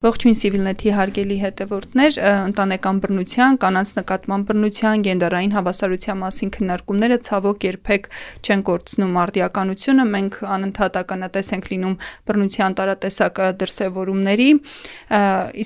Ողջույն 0.00 0.36
Civilnet-ի 0.40 0.92
հարգելի 0.96 1.36
հետևորդներ, 1.42 2.14
ընտանեկան 2.24 3.00
բռնության, 3.04 3.56
կանանց 3.60 3.90
նկատմամբ 3.98 4.44
բռնության, 4.48 5.02
գենդերային 5.04 5.52
հավասարության 5.52 6.16
մասին 6.20 6.52
քննարկումները 6.54 7.18
ցավոք 7.26 7.66
երբեք 7.68 8.08
չեն 8.40 8.62
կորցնում 8.64 9.18
արդիականությունը։ 9.20 10.06
Մենք 10.14 10.38
անընդհատ 10.56 10.96
ականատես 11.00 11.52
ենք 11.52 11.68
լինում 11.68 11.96
բռնության 12.30 12.76
տարատեսակ 12.80 13.42
դրսևորումների, 13.60 14.48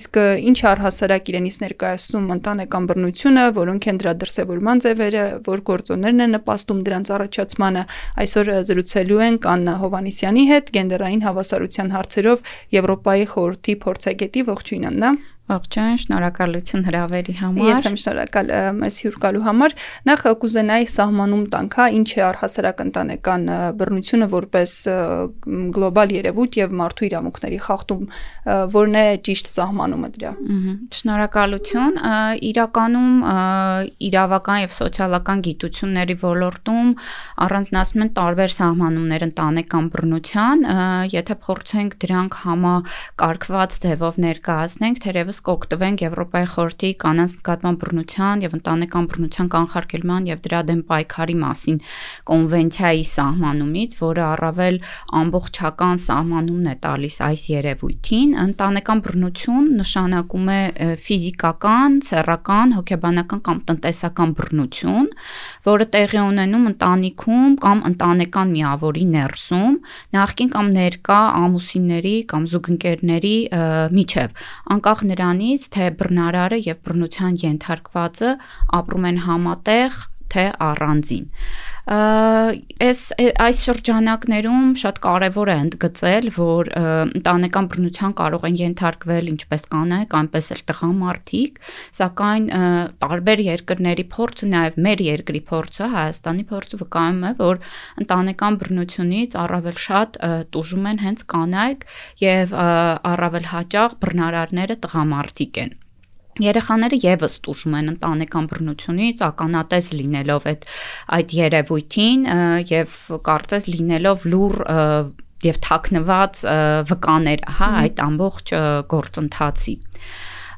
իսկ 0.03 0.19
ինչ 0.51 0.59
առհասարակ 0.75 1.31
իրենից 1.31 1.57
ներկայացնում 1.63 2.27
ընտանեկան 2.35 2.91
բռնությունը, 2.91 3.47
որոնք 3.55 3.89
են 3.95 4.03
դրա 4.03 4.17
դրսևորման 4.25 4.83
ձևերը, 4.83 5.25
որ 5.47 5.65
գործոններն 5.71 6.27
են 6.27 6.37
նպաստում 6.43 6.83
դրանց 6.91 7.15
առաջացմանը, 7.15 7.87
այսօր 8.25 8.53
զրուցելու 8.67 9.23
ենք 9.31 9.49
Աննա 9.55 9.79
Հովանիսյանի 9.85 10.45
հետ 10.51 10.75
գենդերային 10.75 11.25
հավասարության 11.29 11.95
հարցերով 11.95 12.55
Եվրոպայի 12.75 13.27
խորհրդի 13.35 13.79
փորձագետ 13.85 14.24
կետի 14.25 14.45
ողջույն 14.49 14.89
Աննա 14.89 15.11
Ողջույն, 15.45 15.99
շնորհակալություն 16.01 16.85
հրավերի 16.89 17.33
համար։ 17.37 17.67
Ես 17.69 17.83
եմ 17.85 17.97
շնորհակալ 18.01 18.51
մեզ 18.81 18.99
հյուր 19.05 19.17
գալու 19.21 19.43
համար։ 19.45 19.75
Նախ 20.09 20.23
կուզենայի 20.41 20.87
սահմանում 20.95 21.43
տանք, 21.53 21.75
հա, 21.77 21.89
ինչ 21.99 22.09
է 22.15 22.23
առհասարակ 22.25 22.81
ընտանեկան 22.85 23.45
բռնությունը 23.77 24.29
որպես 24.33 24.73
գլոբալ 25.77 26.15
երևույթ 26.17 26.57
եւ 26.65 26.73
մարդու 26.81 27.07
իրավունքների 27.11 27.59
խախտում, 27.65 28.07
որն 28.73 28.97
է 28.97 29.05
ճիշտ 29.29 29.51
սահմանումը 29.53 30.11
դրա։ 30.17 30.33
Շնորհակալություն։ 30.97 32.01
Իրականում 32.49 33.13
իրավական 34.09 34.65
եւ 34.65 34.75
սոցիալական 34.81 35.45
գիտությունների 35.45 36.17
ոլորտում 36.25 36.91
առանձնացնում 37.45 38.05
են 38.05 38.13
տարբեր 38.17 38.55
սահմանումներ 38.55 39.27
ընտանեկան 39.29 39.93
բռնության, 39.93 40.67
եթե 41.13 41.39
փորձենք 41.45 41.97
դրանք 42.05 42.41
համակարգված 42.45 43.79
ձևով 43.85 44.21
ներկայացնենք, 44.25 45.03
թերևս 45.05 45.34
եւս 45.35 45.43
կօգտվենք 45.45 46.03
Եվրոպայի 46.05 46.47
խորհրդի 46.55 46.89
կանանց 47.03 47.33
նկատմամբ 47.39 47.79
բռնության 47.83 48.43
եւ 48.45 48.53
ընտանեկան 48.55 49.07
բռնության 49.11 49.49
կանխարգելման 49.55 50.27
եւ 50.31 50.39
դրա 50.45 50.61
դեմ 50.69 50.81
պայքարի 50.91 51.37
մասին 51.43 51.79
կոնվենցիայի 52.31 53.05
սահմանումից, 53.11 53.97
որը 53.99 54.23
առավել 54.25 54.77
ամբողջական 55.21 55.97
սահմանումն 56.05 56.69
է 56.71 56.77
տալիս 56.85 57.17
այս 57.25 57.43
երևույթին, 57.55 58.31
ընտանեկան 58.45 59.03
բռնություն 59.05 59.67
նշանակում 59.81 60.47
է 60.55 60.61
ֆիզիկական, 61.05 61.99
սեռական, 62.05 62.75
հոգեբանական 62.79 63.43
կամ 63.49 63.59
տնտեսական 63.75 64.35
բռնություն, 64.39 65.09
որը 65.67 65.89
տեղի 65.95 66.21
ունենում 66.25 66.69
ընտանիքում 66.75 67.59
կամ 67.65 67.85
ընտանեկան 67.91 68.55
միավորի 68.55 69.05
ներսում, 69.15 69.75
նախկին 70.15 70.51
կամ 70.55 70.67
ներկա 70.79 71.21
ամուսինների 71.45 72.17
կամ 72.31 72.49
զուգընկերների 72.55 73.37
միջև, 73.95 74.35
անկախ 74.75 75.05
նրա 75.09 75.24
դրանից, 75.25 75.63
թե 75.73 75.85
բռնարարը 75.97 76.57
եւ 76.69 76.81
բռնության 76.85 77.37
ենթարկվածը 77.41 78.33
ապրում 78.77 79.07
են 79.11 79.21
համատեղ 79.25 79.95
թե 80.35 80.51
առանձին 80.73 81.31
այս 81.85 83.01
այս 83.45 83.59
շրջանակներում 83.61 84.69
շատ 84.81 85.01
կարևոր 85.05 85.51
է 85.53 85.57
ընդգծել, 85.65 86.29
որ 86.33 86.71
ընտանեկան 86.81 87.69
բռնության 87.75 88.15
կարող 88.21 88.47
են 88.49 88.57
ենթարկվել 88.61 89.29
ինչպես 89.35 89.67
կանայք, 89.75 90.17
այնպես 90.21 90.49
էլ 90.57 90.63
տղամարդիկ, 90.71 91.61
սակայն 92.01 92.49
տարբեր 93.05 93.45
երկրների 93.51 94.07
փորձը, 94.17 94.51
նաև 94.57 94.81
մեր 94.89 95.05
երկրի 95.11 95.45
փորձը, 95.53 95.91
Հայաստանի 95.93 96.49
փորձը 96.55 96.81
վկայում 96.85 97.23
է, 97.29 97.33
որ 97.45 97.63
ընտանեկան 98.01 98.61
բռնությունից 98.65 99.39
առավել 99.45 99.79
շատ 99.85 100.21
տուժում 100.57 100.91
են 100.95 101.05
հենց 101.05 101.29
կանայք 101.37 101.89
եւ 102.25 102.59
առավել 103.13 103.51
հաճախ 103.53 103.99
բռնարարները 104.01 104.81
տղամարդիկ 104.89 105.65
են 105.69 105.81
Երեխաները 106.43 106.99
եւս 106.99 107.37
տուժում 107.47 107.75
են 107.79 107.91
ընտանեկան 107.95 108.47
բռնությունից, 108.51 109.21
ականատես 109.29 109.91
լինելով 109.95 110.49
այդ 110.51 110.65
այդ 111.19 111.35
երևույթին 111.39 112.25
եւ 112.71 112.97
կարծես 113.29 113.69
լինելով 113.71 114.27
լուր 114.33 114.57
եւ 115.45 115.61
թաքնված 115.69 116.43
վկաներ, 116.91 117.45
հա, 117.59 117.69
այդ 117.85 118.03
ամբողջ 118.09 118.55
գործընթացի։ 118.91 119.77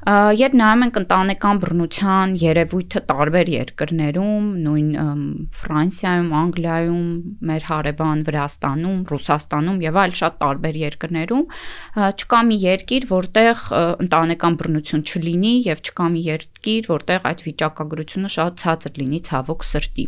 Երբ 0.06 0.52
նայում 0.54 0.82
ենք 0.84 0.98
ընտանեկան 1.00 1.60
բռնության 1.62 2.34
երևույթը 2.38 3.00
տարբեր 3.08 3.48
երկրներում, 3.52 4.44
նույն 4.62 4.90
Ֆրանսիայում, 5.60 6.28
Անգլիայում, 6.40 7.08
մեր 7.50 7.66
հարևան 7.70 8.22
Վրաստանում, 8.28 9.00
Ռուսաստանում 9.10 9.80
եւ 9.82 9.98
այլ 10.02 10.14
շատ 10.20 10.38
տարբեր 10.44 10.78
երկրներում, 10.82 11.42
չկա 12.06 12.42
մի 12.50 12.58
երկիր, 12.66 13.08
որտեղ 13.10 13.64
ընտանեկան 14.06 14.58
բռնություն 14.62 15.02
չլինի 15.10 15.54
եւ 15.66 15.82
չկա 15.90 16.06
մի 16.14 16.22
երկիր, 16.30 16.88
որտեղ 16.94 17.26
այդ 17.32 17.42
վիճակագրությունը 17.50 18.30
շատ 18.36 18.62
ցածր 18.62 19.02
լինի 19.02 19.20
ցավոք 19.26 19.66
սրտի 19.74 20.06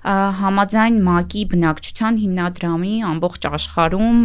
համաձայն 0.00 0.94
ՄԱԿ-ի 1.04 1.42
բնակչության 1.52 2.14
հիմնադրամի 2.20 2.92
ամբողջ 3.10 3.42
աշխարհում 3.50 4.20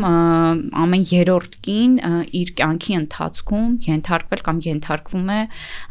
ամեն 0.83 1.03
երրորդ 1.11 1.57
կին 1.67 1.93
իր 2.39 2.53
կյանքի 2.61 2.95
ընթացքում 2.99 3.67
ենթարկվել 3.89 4.45
կամ 4.47 4.61
ենթարկվում 4.69 5.27
է 5.35 5.41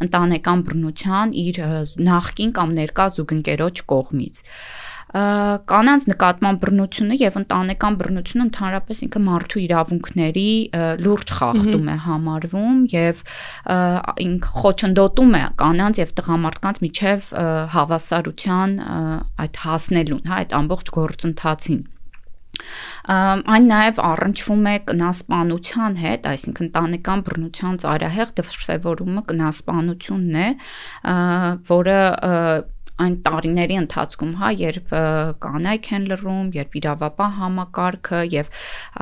ընտանեկան 0.09 0.65
բռնության 0.69 1.37
իր 1.45 1.61
նախկին 2.09 2.57
կամ 2.61 2.75
ներկա 2.81 3.07
զուգընկերոջ 3.19 3.85
կողմից 3.93 4.41
կանանց 5.15 6.05
նկատմամբ 6.11 6.61
բռնությունը 6.65 7.19
եւ 7.21 7.37
ընտանեկան 7.41 7.99
բռնությունը 8.01 8.47
ընդհանրապես 8.49 9.03
ինքը 9.07 9.23
մարդու 9.29 9.63
իրավունքների 9.65 10.49
լուրջ 11.05 11.35
խախտում 11.39 11.89
է 11.95 11.97
համարվում 12.09 12.83
եւ 12.95 13.23
ինք 14.27 14.51
խոչընդոտում 14.59 15.39
է 15.39 15.43
կանանց 15.63 16.03
եւ 16.03 16.15
տղամարդկանց 16.19 16.83
միջև 16.85 17.33
հավասարության 17.79 18.77
այդ 19.45 19.65
հասնելուն, 19.65 20.23
հա, 20.31 20.39
այդ 20.43 20.59
ամբողջ 20.65 20.95
գործընթացին 20.99 21.83
այն 23.05 23.67
նաև 23.69 23.99
առնչվում 24.09 24.69
է 24.71 24.75
կնասպանության 24.89 25.97
հետ, 26.01 26.29
այսինքն 26.31 26.69
տանեկան 26.77 27.25
բռնության 27.27 27.81
ծայրահեղ 27.85 28.31
դրսևորումը 28.41 29.25
կնասպանությունն 29.31 30.39
է, 30.45 30.47
որը 31.75 31.99
այն 32.95 33.15
տարիների 33.27 33.77
ընթացքում, 33.81 34.33
հա, 34.39 34.49
երբ 34.61 34.93
կանայք 35.43 35.87
են 35.97 36.05
լռում, 36.11 36.51
երբ 36.55 36.77
իրավապահ 36.79 37.31
համակարգը 37.41 38.21
եւ 38.35 38.51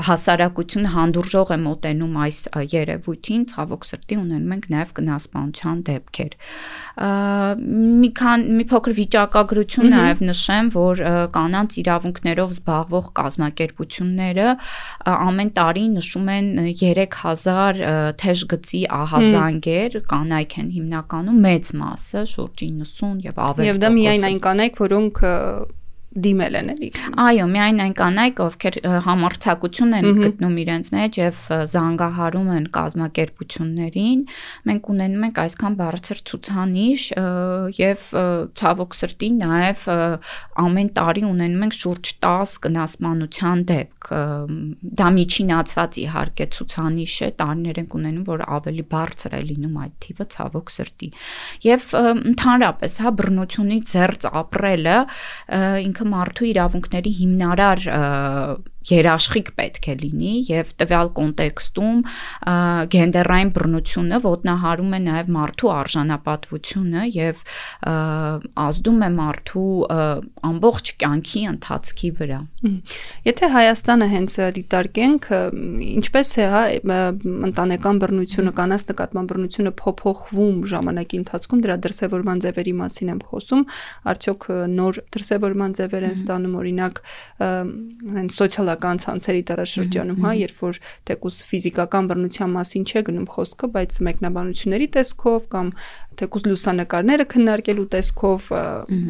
հասարակությունը 0.09 0.93
հանդուրժող 0.95 1.53
է 1.53 1.59
մոտենում 1.67 2.15
այս 2.23 2.39
երևույթին, 2.73 3.43
ցավոք 3.53 3.85
սրտի 3.89 4.19
ունենում 4.23 4.55
ենք 4.57 4.69
նաեւ 4.73 4.95
կնասպանության 4.97 5.83
դեպքեր։ 5.89 6.37
Մի 8.03 8.11
քան 8.23 8.47
մի 8.57 8.67
փոքր 8.73 8.97
վիճակագրություն 9.03 9.93
նաեւ 9.93 10.25
նշեմ, 10.33 10.73
որ 10.73 11.05
կանանց 11.37 11.79
իրավունքներով 11.83 12.57
զբաղվող 12.57 13.13
կազմակերպությունները 13.21 14.49
ամեն 15.13 15.53
տարի 15.61 15.85
նշում 15.99 16.33
են 16.33 16.51
3000 16.81 17.85
թեժ 18.23 18.47
գծի 18.53 18.83
ահազանգեր, 19.03 20.01
կանայք 20.13 20.59
են 20.63 20.73
հիմնականում 20.81 21.41
մեծ 21.47 21.73
մասը, 21.83 22.25
շուրջ 22.33 22.67
90 22.73 23.25
եւ 23.29 23.43
ավելի 23.43 23.82
դա 23.83 23.91
միայն 23.97 24.27
այն 24.29 24.43
կանայք, 24.47 24.83
որոնք 24.87 25.23
դիմել 26.13 26.57
են 26.61 26.71
էլի։ 26.73 26.89
Այո, 27.23 27.47
միայն 27.53 27.81
այն 27.83 27.95
կանայք, 27.99 28.41
ովքեր 28.47 28.77
համարցակություն 29.07 29.97
են 29.99 30.09
գտնում 30.23 30.57
իրենց 30.63 30.91
մեջ 30.93 31.19
եւ 31.23 31.39
զանգահարում 31.73 32.51
են 32.57 32.67
կազմակերպություններին, 32.77 34.25
մենք 34.69 34.91
ունենում 34.93 35.27
ենք 35.29 35.41
այսքան 35.43 35.77
բարձր 35.81 36.23
ցուցանիշ 36.33 37.07
եւ 37.79 38.07
ցավոք 38.63 38.97
սրտի 39.03 39.31
նաեւ 39.43 39.87
ամեն 40.63 40.91
տարի 40.99 41.25
ունենում 41.33 41.67
ենք 41.67 41.77
շուրջ 41.79 42.13
10 42.27 42.55
կնասմանության 42.67 43.65
դեպք։ 43.73 44.11
Դա 45.03 45.09
միջինացված 45.17 45.99
իհարկե 46.03 46.47
ցուցանիշ 46.57 47.17
է, 47.23 47.29
տարիներ 47.43 47.81
ենք 47.83 47.97
ունենում, 47.99 48.25
որ 48.29 48.45
ավելի 48.59 48.85
բարձր 48.93 49.37
է 49.39 49.43
լինում 49.53 49.77
այդ 49.83 49.95
թիվը 50.03 50.27
ցավոք 50.37 50.73
սրտի։ 50.77 51.09
Եվ 51.63 51.87
ընդհանրապես, 52.33 52.99
հա, 53.03 53.13
բռնությունից 53.23 53.93
զերծ 53.93 54.27
ապրելը 54.43 54.97
ինքը 55.83 56.02
ինքը 56.03 56.11
մարդու 56.11 56.47
իրավունքների 56.51 57.11
հիմնարար 57.19 57.81
երաշխիք 58.91 59.53
պետք 59.59 59.89
է 59.93 59.95
լինի 60.03 60.35
եւ 60.49 60.73
տվյալ 60.83 61.11
կոնտեքստում 61.19 61.99
գենդերային 62.93 63.53
բռնությունը 63.57 64.21
ոտնահարում 64.27 64.93
է 64.93 65.01
նաեւ 65.07 65.31
մարդու 65.37 65.71
արժանապատվությունը 65.73 67.05
եւ 67.17 67.45
ազդում 68.67 69.03
է 69.03 69.11
մարդու 69.19 69.73
ամբողջ 70.53 70.93
կյանքի 71.03 71.43
ընթացքի 71.53 72.11
վրա։ 72.23 72.41
Եթե 73.29 73.51
Հայաստանը 73.53 74.09
հենց 74.13 74.37
դիտարկենք, 74.59 75.29
ինչպես 75.93 76.33
է 76.33 76.47
հա 76.53 76.63
ընտանեկան 77.53 78.01
բռնությունը, 78.03 78.53
կանանց 78.59 78.85
նկատմամբ 78.93 79.33
բռնությունը 79.33 79.73
փոփոխվում 79.83 80.59
ժամանակի 80.73 81.21
ընթացքում 81.23 81.63
դրա 81.67 81.77
դրսևորման 81.87 82.43
ձևերի 82.47 82.75
մասին 82.83 83.13
եմ 83.13 83.21
խոսում, 83.33 83.65
արդյոք 84.13 84.47
նոր 84.73 85.01
դրսևորման 85.17 85.77
ձևեր 85.79 86.07
են 86.09 86.17
ստանում 86.23 86.57
օրինակ 86.63 87.03
հենց 87.43 88.39
սոցիալ 88.43 88.72
սոցիալական 88.73 89.01
ցանցերի 89.03 89.43
դարաշրջանում, 89.49 90.21
հա, 90.25 90.33
երբ 90.41 90.57
որ 90.63 90.79
թեկուս 91.09 91.37
ֆիզիկական 91.49 92.09
բռնության 92.09 92.51
մասին 92.57 92.85
չէ 92.89 93.01
գնում 93.09 93.29
խոսքը, 93.33 93.67
բայց 93.77 93.99
մեկնաբանությունների 94.09 94.89
տեսքով 94.97 95.49
կամ 95.53 95.67
թեկուզ 96.21 96.45
լուսանկարները 96.49 97.27
քննարկելու 97.33 97.87
տեսքով, 97.95 98.51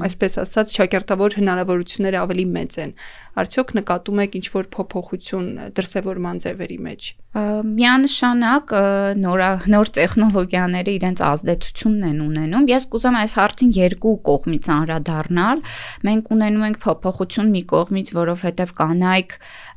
այսպես 0.09 0.39
ասած, 0.43 0.77
շակերտավոր 0.79 1.37
հնարավորությունները 1.41 2.23
ավելի 2.23 2.47
մեծ 2.57 2.79
են։ 2.87 2.95
Արդյոք 3.43 3.71
նկատում 3.79 4.19
եք 4.23 4.35
ինչ 4.39 4.47
որ 4.53 4.67
փոփոխություն 4.77 5.47
դրսևորման 5.73 6.41
ձևերի 6.45 6.79
մեջ։ 6.87 7.07
Միանշանակ 7.33 8.73
նոր 9.23 9.43
նոր 9.73 9.91
տեխնոլոգիաները 9.97 10.93
իրենց 10.99 11.23
ազդեցությունն 11.25 12.03
են 12.11 12.19
ունենում։ 12.27 12.67
Ես 12.69 12.85
կուզեմ 12.93 13.17
այս 13.23 13.37
հարցին 13.41 13.71
երկու 13.79 14.13
կողմից 14.29 14.69
անդրադառնալ։ 14.77 15.63
Մենք 16.09 16.29
ունենում 16.37 16.67
ենք 16.69 16.79
փոփոխություն 16.85 17.53
մի 17.57 17.63
կողմից, 17.73 18.13
որովհետև 18.21 18.75
կանայք 18.83 19.33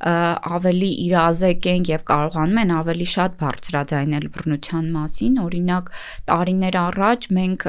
ավելի 0.06 0.92
իրազեկ 1.06 1.70
են 1.72 1.88
եւ 1.96 2.02
կարողանում 2.12 2.60
են 2.66 2.76
ավելի 2.76 3.08
շատ 3.16 3.40
բարձրաձայնել 3.40 4.26
բռնության 4.36 4.86
մասին։ 5.00 5.40
Օրինակ, 5.46 5.86
տարիներ 6.28 6.76
առաջ 6.76 7.15
մենք 7.36 7.66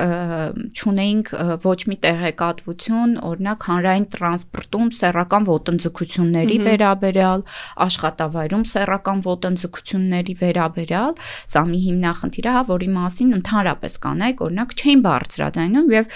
ճունեինք 0.76 1.30
ոչ 1.64 1.78
մի 1.90 1.96
տեղեկատվություն, 2.06 3.12
օրինակ 3.26 3.66
հանրային 3.70 4.06
տրանսպորտում 4.16 4.90
սեռական 4.96 5.46
ոտնձգությունների 5.50 6.58
վերաբերյալ, 6.66 7.44
աշխատավայրում 7.86 8.64
սեռական 8.72 9.22
ոտնձգությունների 9.26 10.34
վերաբերյալ, 10.42 11.14
սա 11.54 11.62
մի 11.70 11.80
հիմնախնդիր 11.86 12.46
է, 12.46 12.52
հա, 12.56 12.62
որի 12.70 12.88
մասին 12.96 13.30
ընդհանրապես 13.36 13.98
կանայք 14.06 14.42
օրինակ 14.46 14.74
չէին 14.76 15.02
բարձրաձայնում 15.06 15.90
եւ 15.96 16.10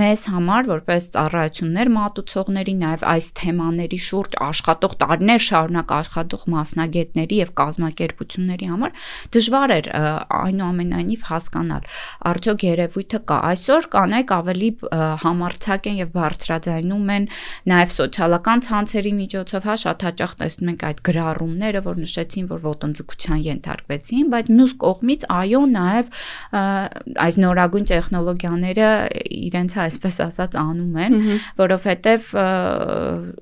մեզ 0.00 0.22
համար 0.30 0.70
որպես 0.70 1.08
ծառայություններ 1.16 1.90
մատուցողների 1.96 2.74
նաեւ 2.80 3.04
այս 3.10 3.26
թեմաների 3.40 4.00
շուրջ 4.06 4.36
աշխատող 4.50 4.94
տարիներ 5.00 5.44
շարունակ 5.46 5.94
աշխատող 6.00 6.42
մասնագետների 6.54 7.40
եւ 7.40 7.52
կազմակերպությունների 7.60 8.70
համար 8.70 8.94
դժվար 9.36 9.74
էր 9.76 9.86
այնուամենայնիվ 10.40 11.26
հասկանալ 11.30 11.88
արդյոք 12.30 12.49
երևույթը 12.66 13.20
կա 13.30 13.38
այսօր 13.50 13.88
կանայք 13.94 14.32
ավելի 14.36 14.70
համարցակ 15.24 15.88
են 15.90 15.96
եւ 16.00 16.10
բարձրաձայնում 16.16 17.12
են 17.16 17.28
նաեւ 17.70 17.94
սոցիալական 17.96 18.64
ցանցերի 18.66 19.12
միջոցով 19.20 19.68
հա 19.70 19.76
շատ 19.84 20.04
հաճախ 20.10 20.32
տեսնում 20.40 20.70
ենք 20.70 20.84
այդ 20.90 21.02
գրառումները 21.10 21.82
որ 21.86 22.00
նշեցին 22.04 22.50
որ 22.50 22.60
ոտնձգության 22.66 23.40
ենթարկվեցին 23.50 24.30
բայց 24.34 24.50
մյուս 24.60 24.74
կողմից 24.84 25.26
այո 25.40 25.62
նաեւ 25.70 26.12
այս 27.20 27.40
նորագույն 27.44 27.88
տեխնոլոգիաները 27.90 28.90
իրենց 29.40 29.76
այսպես 29.84 30.20
ասած 30.26 30.58
անում 30.60 31.00
են 31.04 31.18
որովհետեւ 31.60 32.30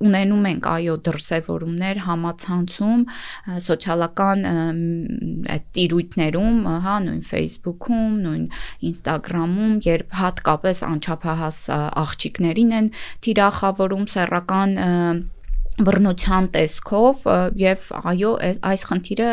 ունենում 0.08 0.48
ենք 0.52 0.68
այո 0.68 0.94
դրսևորումներ 1.08 2.00
համացանցում, 2.06 3.04
սոցիալական 3.68 4.44
այդ 5.54 5.66
տիրույթներում, 5.78 6.58
հա, 6.86 6.96
նույն 7.06 7.22
Facebook-ում, 7.28 8.18
նույն 8.24 8.44
Instagram-ում, 8.98 9.74
երբ 9.86 10.14
հատկապես 10.18 10.82
անչափահաս 10.88 11.58
աղջիկներին 12.02 12.72
են 12.78 12.88
թիրախավորում 13.24 14.06
սեռական 14.14 14.74
բռնության 15.86 16.46
տեսքով 16.54 17.20
եւ 17.60 17.84
այո 18.10 18.30
այս 18.68 18.84
խնդիրը 18.88 19.28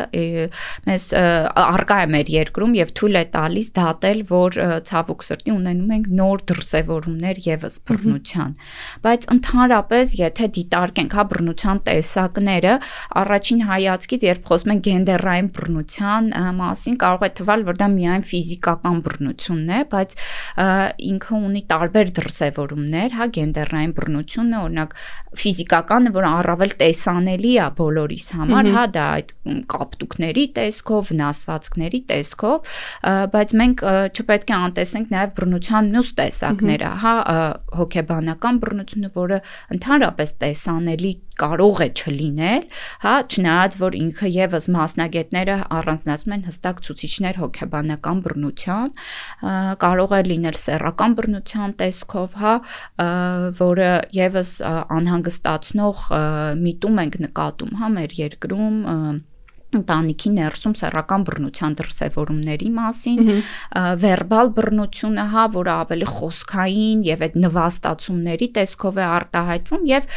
մեզ 0.86 1.06
արկա 1.16 1.98
է 2.06 2.10
մեր 2.16 2.32
երկրում 2.36 2.76
եւ 2.78 2.92
թույլ 3.00 3.20
է 3.20 3.24
տալիս 3.36 3.70
դատել 3.80 4.22
որ 4.30 4.58
ցավոք 4.90 5.26
սրտի 5.26 5.54
ունենում 5.56 5.94
ենք 5.96 6.10
նոր 6.20 6.44
դրսևորումներ 6.52 7.42
եւս 7.46 7.80
բռնության 7.90 8.56
բայց 9.06 9.28
ընդհանրապես 9.36 10.14
եթե 10.22 10.50
դիտարկենք 10.60 11.18
հա 11.18 11.26
բռնության 11.34 11.82
տեսակները 11.90 12.76
առաջին 13.26 13.66
հայացքից 13.70 14.28
երբ 14.30 14.50
խոսում 14.52 14.76
ենք 14.76 14.86
գենդերային 14.90 15.50
բռնության 15.56 16.32
մասին 16.62 17.00
կարող 17.06 17.26
է 17.26 17.32
թվալ 17.42 17.66
որ 17.70 17.80
դա 17.82 17.90
միայն 17.96 18.26
ֆիզիկական 18.30 19.02
բռնությունն 19.06 19.74
է 19.76 19.82
բայց 19.96 20.16
ինքը 21.10 21.42
ունի 21.50 21.62
տարբեր 21.74 22.14
դրսևորումներ 22.20 23.18
հա 23.20 23.30
գենդերային 23.40 23.96
բռնությունը 24.00 24.62
օրինակ 24.66 24.96
ֆիզիկականը 25.42 26.14
որ 26.16 26.28
առավել 26.36 26.74
տեսանելի 26.82 27.52
է 27.56 27.68
բոլորիս 27.80 28.28
համար, 28.40 28.70
հա, 28.76 28.86
դա 28.96 29.06
այդ 29.16 29.34
կապտուկների 29.76 30.46
տեսքով, 30.60 31.12
վնասվածքների 31.12 32.02
տեսքով, 32.12 32.74
բայց 33.36 33.56
մենք 33.62 33.86
չպետք 34.16 34.54
է 34.54 34.58
անտեսենք 34.60 35.14
նաև 35.16 35.36
բռնության 35.40 35.92
մյուս 35.96 36.12
տեսակները, 36.20 36.92
հա, 37.06 37.16
հոգեբանական 37.82 38.62
բռնությունը, 38.66 39.14
որը 39.16 39.42
ընդհանրապես 39.76 40.36
տեսանելի 40.46 41.14
կարող 41.40 41.82
է 41.86 41.88
չլինել, 42.00 42.64
հա, 43.06 43.14
չնայած 43.28 43.78
որ 43.82 43.98
ինքը 44.00 44.32
եւս 44.36 44.68
մասնագետները 44.76 45.58
առանձնացնում 45.80 46.36
են 46.36 46.46
հստակ 46.50 46.82
ցուցիչներ 46.88 47.40
հոգեբանական 47.44 48.24
բռնության, 48.26 48.96
կարող 49.86 50.16
է 50.16 50.22
լինել 50.32 50.60
սեռական 50.64 51.16
բռնության 51.20 51.78
տեսքով, 51.84 52.40
հա, 52.46 52.56
որը 53.62 53.92
եւս 54.16 54.58
անհանգստացնող 55.00 56.04
միտում 56.66 57.06
ենք 57.06 57.22
նկատում, 57.28 57.80
հա, 57.84 57.94
մեր 58.00 58.20
երկրում 58.26 58.84
ընտանիքի 59.80 60.30
ներսում 60.36 60.76
սեռական 60.80 61.26
բռնության 61.30 61.76
դրսևորումների 61.80 62.70
մասին, 62.76 63.22
վերբալ 64.06 64.52
բռնությունը, 64.58 65.26
հա, 65.36 65.44
որը 65.56 65.74
ավելի 65.76 66.10
խոսքային 66.16 67.04
եւ 67.06 67.24
այդ 67.26 67.38
նվաստացումների 67.46 68.48
տեսքով 68.56 69.00
է 69.00 69.06
արտահայտվում 69.06 69.86
եւ 69.92 70.10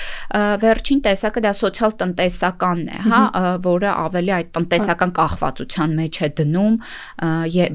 վերջին 0.65 1.03
տեսակը 1.09 1.45
դա 1.49 1.53
սոցիալ 1.59 1.97
տնտեսականն 2.03 2.85
է, 2.89 2.99
հա, 3.09 3.23
որը 3.69 3.91
ավելի 4.09 4.35
այդ 4.39 4.51
տնտեսական 4.59 5.15
կախվածության 5.19 5.97
մեջ 5.99 6.19
է 6.19 6.31
դնում 6.43 6.81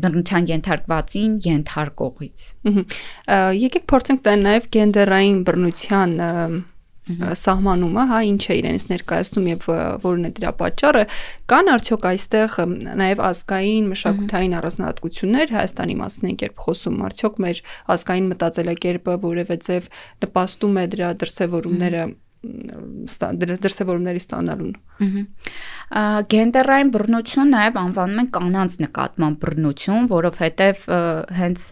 բռնության 0.03 0.51
ենթարկվածին 0.53 1.33
ենթարկողից։ 1.47 2.45
Եկեք 3.63 3.89
փորձենք 3.93 4.23
տան 4.27 4.47
նաեւ 4.49 4.69
գենդերային 4.77 5.41
բռնության 5.47 6.15
սահմանումը, 7.03 8.03
հա, 8.09 8.19
ինչ 8.29 8.43
է 8.47 8.57
իրենից 8.61 8.85
ներկայացնում 8.93 9.47
եւ 9.51 9.67
որն 10.03 10.27
է 10.29 10.31
դրա 10.39 10.51
պատճառը, 10.61 11.03
կան 11.51 11.71
արդյոք 11.73 12.07
այստեղ 12.13 12.57
նաեւ 13.03 13.23
ազգային 13.27 13.89
մշակութային 13.91 14.57
առանձնահատկություններ 14.63 15.55
Հայաստանի 15.57 15.97
մասին 15.99 16.31
ենք 16.31 16.45
երբ 16.47 16.63
խոսում, 16.63 16.99
արդյոք 17.11 17.39
մեր 17.43 17.63
ազգային 17.97 18.29
մտածելակերպը 18.33 19.17
որևէ 19.27 19.57
ձև 19.67 19.89
նպաստում 20.23 20.79
է 20.79 20.85
դրա 20.95 21.09
դրսևորումները 21.23 22.03
դրսևորումների 22.43 24.19
ստանալուն։ 24.19 24.73
Գենդերային 26.33 26.89
բռնություն 26.93 27.51
նաև 27.53 27.77
անվանում 27.79 28.19
են 28.23 28.27
կանանց 28.35 28.75
նկատմամբ 28.83 29.37
բռնություն, 29.43 30.07
որովհետև 30.11 30.83
հենց 31.39 31.65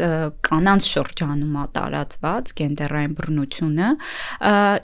կանանց 0.47 0.87
շրջանում 0.91 1.55
է 1.61 1.65
տարածված 1.75 2.51
գենդերային 2.61 3.15
բռնությունը, 3.19 3.89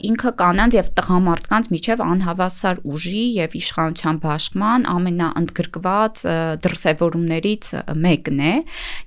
ինքը 0.08 0.32
կանանց 0.42 0.76
եւ 0.78 0.90
տղամարդկանց 0.98 1.70
միջև 1.74 2.02
անհավասար 2.08 2.82
ուժի 2.88 3.24
եւ 3.38 3.56
իշխանության 3.58 4.20
բաշխման 4.24 4.86
ամենաընդգրկված 4.92 6.24
դրսևորումներից 6.68 7.72
մեկն 8.08 8.42
է։ 8.48 8.52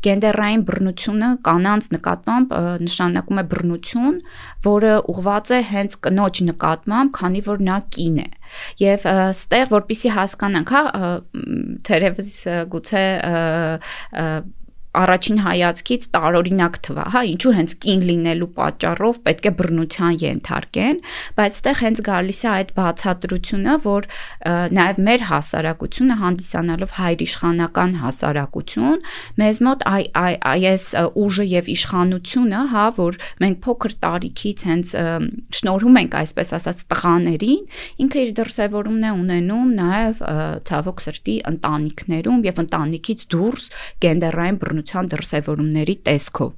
Գենդերային 0.08 0.65
բռնությունը 0.72 1.29
կանանց 1.46 1.91
նկատմամբ 1.98 2.56
նշանակում 2.88 3.41
է 3.41 3.46
բռնություն, 3.51 4.15
որը 4.72 4.94
ուղղված 5.12 5.51
է 5.51 5.62
հենց 5.72 6.00
կնոջ 6.06 6.36
նկատմամբ, 6.51 6.70
քանի 7.18 7.42
որ 7.48 7.63
նա 7.68 7.78
կին 7.96 8.22
է 8.24 8.30
Եվ 8.82 9.06
ստեղ 9.32 9.70
որpիսի 9.72 10.12
հասկանանք, 10.16 10.72
հա, 10.75 10.82
թերևս 11.88 12.34
գուցե 12.74 13.04
առաջին 14.91 15.38
հայացքից 15.45 16.07
տարօրինակ 16.12 16.77
թվա, 16.86 17.05
հա, 17.15 17.21
ինչու 17.31 17.55
հենց 17.55 17.75
կին 17.86 18.01
լինելու 18.12 18.51
պատճառով 18.60 19.19
պետք 19.25 19.45
է 19.48 19.51
բռնության 19.62 20.17
ենթարկեն, 20.21 20.98
բայց 21.38 21.62
այդտեղ 21.62 21.77
հենց 21.81 22.00
գալիս 22.07 22.39
է 22.41 22.50
այդ 22.51 22.69
բացատրությունը, 22.75 23.74
որ 23.86 24.07
նաև 24.75 25.00
մեր 25.07 25.24
հասարակությունը 25.29 26.15
հանդիսանալով 26.21 26.95
հայրիշխանական 26.98 27.91
հասարակություն, 28.01 29.03
մեզ 29.41 29.60
մոտ 29.67 29.86
այ 29.91 30.03
այ 30.21 30.36
այս 30.71 30.86
ուժը 31.21 31.45
եւ 31.51 31.69
իշխանությունը, 31.75 32.62
հա, 32.71 32.86
որ 32.98 33.19
մենք 33.45 33.62
փոքր 33.62 33.95
տարիքից 34.01 34.65
հենց 34.71 34.93
շնորհում 35.62 36.00
ենք, 36.01 36.17
այսպես 36.21 36.53
ասած, 36.57 36.83
տղաներին, 36.91 37.63
ինքը 38.01 38.21
իր 38.25 38.33
դրսևորումն 38.41 39.05
է 39.05 39.13
ունենում 39.21 39.69
նաև 39.81 40.24
ցավոք 40.71 41.05
սրտի 41.05 41.38
ընտանիքներում 41.51 42.41
եւ 42.50 42.62
ընտանիքից 42.65 43.25
դուրս 43.31 43.69
գենդերային 44.01 44.60
բռնություն 44.62 44.81
բնության 44.82 45.10
դրսևորումների 45.14 45.96
տեսքով։ 46.08 46.52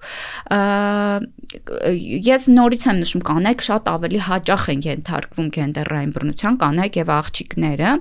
Ես 2.31 2.47
նորից 2.55 2.87
եմ 2.87 2.97
նշում, 3.03 3.23
կանայք 3.27 3.65
շատ 3.67 3.89
ավելի 3.93 4.21
հաճախ 4.27 4.63
են 4.73 4.83
ենթարկվում 4.87 5.49
գենդերային 5.59 6.13
բռնության, 6.15 6.59
կանայք 6.63 6.99
եւ 7.03 7.13
աղջիկները 7.19 7.91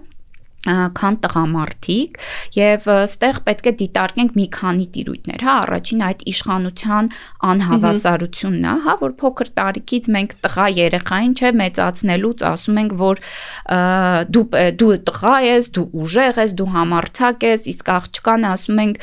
քան 0.62 1.16
տղամարդիկ 1.24 2.18
եւ 2.54 2.84
ստեղ 2.92 3.38
պետք 3.46 3.66
է 3.66 3.72
դիտարկենք 3.80 4.36
մի 4.38 4.44
քանի 4.54 4.84
տիրույթներ, 4.94 5.42
հա, 5.42 5.54
առաջին 5.62 6.02
այդ 6.06 6.20
իշխանության 6.32 7.08
անհավասարությունն 7.50 8.68
է, 8.70 8.74
հա, 8.86 8.94
որ 9.02 9.14
փոքր 9.22 9.50
տարիքից 9.58 10.08
մենք 10.16 10.36
տղա 10.46 10.66
երեխային 10.78 11.34
չէ 11.34 11.50
մեծացնելուց 11.62 12.44
ասում 12.52 12.78
ենք, 12.82 12.94
որ 13.02 13.22
դու 14.32 14.44
դու 14.82 14.92
տղա 15.10 15.34
ես, 15.46 15.68
դու 15.74 15.86
ուժեղ 16.02 16.40
ես, 16.42 16.54
դու 16.62 16.68
համարցակ 16.76 17.46
ես, 17.48 17.66
իսկ 17.72 17.92
աղջկան 17.96 18.46
ասում 18.52 18.82
ենք 18.82 19.02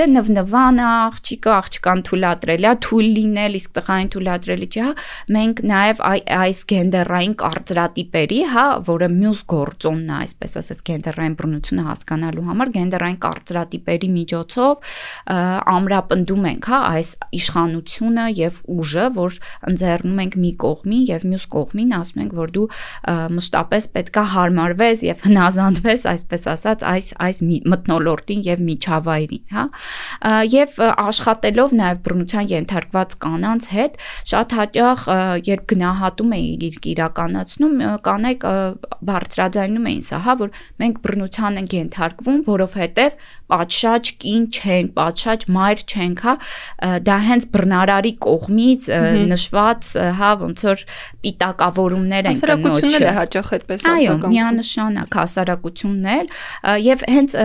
դե 0.00 0.08
նվնվան 0.20 0.80
է 0.80 0.86
աղջիկը, 0.90 1.50
աղջկան 1.56 2.04
թույլատրել 2.10 2.68
է, 2.68 2.74
թույլ 2.84 3.10
լինել, 3.16 3.58
իսկ 3.60 3.74
տղային 3.80 4.12
թույլատրելի 4.14 4.68
չէ, 4.70 4.84
հա, 4.84 4.92
մենք 5.40 5.64
նաեւ 5.70 6.04
այս 6.40 6.62
գենդերային 6.74 7.34
կարծրատիպերի, 7.40 8.40
հա, 8.52 8.66
որը 8.90 9.10
մյուս 9.16 9.42
գործոնն 9.54 10.10
է, 10.10 10.16
այսպես 10.20 10.58
ասած 10.60 10.84
գենդերային 10.90 11.36
բռնությունը 11.40 11.84
հասկանալու 11.90 12.46
համար 12.50 12.72
գենդերային 12.76 13.18
կարծրատիպերի 13.24 14.10
միջոցով 14.16 14.90
ամրապնդում 15.70 16.46
ենք, 16.50 16.68
հա, 16.70 16.80
այս 16.90 17.10
իշխանությունը 17.40 18.26
եւ 18.40 18.60
ուժը, 18.74 19.06
որ 19.16 19.38
ընձեռնում 19.70 20.20
ենք 20.24 20.36
մի 20.40 20.52
կողմին 20.64 21.04
եւ 21.10 21.26
մյուս 21.30 21.44
կողմին 21.54 21.94
ասում 22.00 22.22
ենք, 22.24 22.34
որ 22.40 22.52
դու 22.56 22.66
մշտապես 23.40 23.88
պետքա 23.94 24.24
հարմարվես 24.34 25.04
եւ 25.06 25.24
հնազանդվես, 25.30 26.06
այսպես 26.10 26.46
ասած, 26.54 26.84
այս 26.90 27.10
այս 27.20 27.42
մտնոլորտին 27.70 28.44
եւ 28.46 28.62
միջավայրին, 28.70 29.44
հա։ 29.54 29.64
Եվ 30.50 30.80
աշխատելով 30.90 31.74
նաեւ 31.80 32.00
բռնության 32.06 32.50
ենթարկված 32.50 33.16
կանանց 33.24 33.68
հետ 33.74 33.98
շատ 34.30 34.54
հաճախ 34.60 35.04
երբ 35.50 35.64
գնահատում 35.70 36.34
էին 36.36 36.66
իրականացնում 36.90 37.74
կանայք 38.06 38.46
բարձրաձայնում 39.10 39.88
էին 39.90 40.04
սա, 40.06 40.20
հա, 40.26 40.34
որ 40.40 40.52
մենք 40.80 41.00
բռնության 41.04 41.60
ենք 41.60 41.74
ենթարկվում, 41.76 42.38
որովհետև 42.50 43.16
պատշաճ 43.50 44.12
կին 44.24 44.46
չենք, 44.50 44.92
պատշաճ 44.96 45.46
մայր 45.56 45.84
չենք, 45.90 46.24
հա, 46.26 46.34
դա 47.08 47.18
հենց 47.26 47.46
բռնարարի 47.56 48.14
կողմից 48.26 48.88
նշված, 49.34 49.92
հա, 50.20 50.30
ոնց 50.44 50.64
որ 50.70 50.86
պիտակավորումներ 51.26 52.30
են 52.30 52.40
կնոջը։ 52.40 52.56
Հասարակությունն 52.56 53.06
է 53.10 53.14
հաճախ 53.20 53.52
այդպես 53.58 53.86
արձագանքում։ 53.90 54.26
Այո, 54.30 54.34
միանշանակ 54.34 55.20
հասարակություններ 55.20 56.34
եւ 56.90 57.06
հենց 57.10 57.38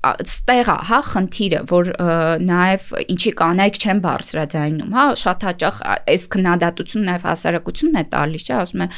ստեղ 0.00 0.68
է, 0.72 0.74
հա, 0.88 0.98
խնդիրը, 1.10 1.58
որ 1.68 1.88
նաև 2.40 2.84
ինչի 3.12 3.32
կանայք 3.36 3.78
չեն 3.80 3.98
բարձրաձայնում, 4.04 4.94
հա, 4.96 5.04
շատ 5.20 5.44
հաճախ 5.44 5.80
այս 6.08 6.24
քննադատությունը 6.34 7.04
նաև 7.10 7.26
հասարակությունն 7.28 8.00
է 8.00 8.04
տալիս, 8.14 8.46
չէ, 8.46 8.54
ասում 8.60 8.84
է 8.84 8.88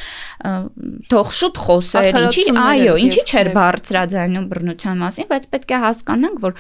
թող 1.10 1.32
շուտ 1.40 1.60
խոսեր, 1.66 2.18
ինչի, 2.22 2.44
այո, 2.62 2.94
ինչի 3.02 3.24
չէր 3.26 3.50
բարձրաձայնում 3.58 4.46
բռնության 4.52 5.02
մասին, 5.02 5.28
բայց 5.32 5.48
պետք 5.56 5.74
է 5.74 5.80
հասկանանք, 5.82 6.31
որ 6.42 6.56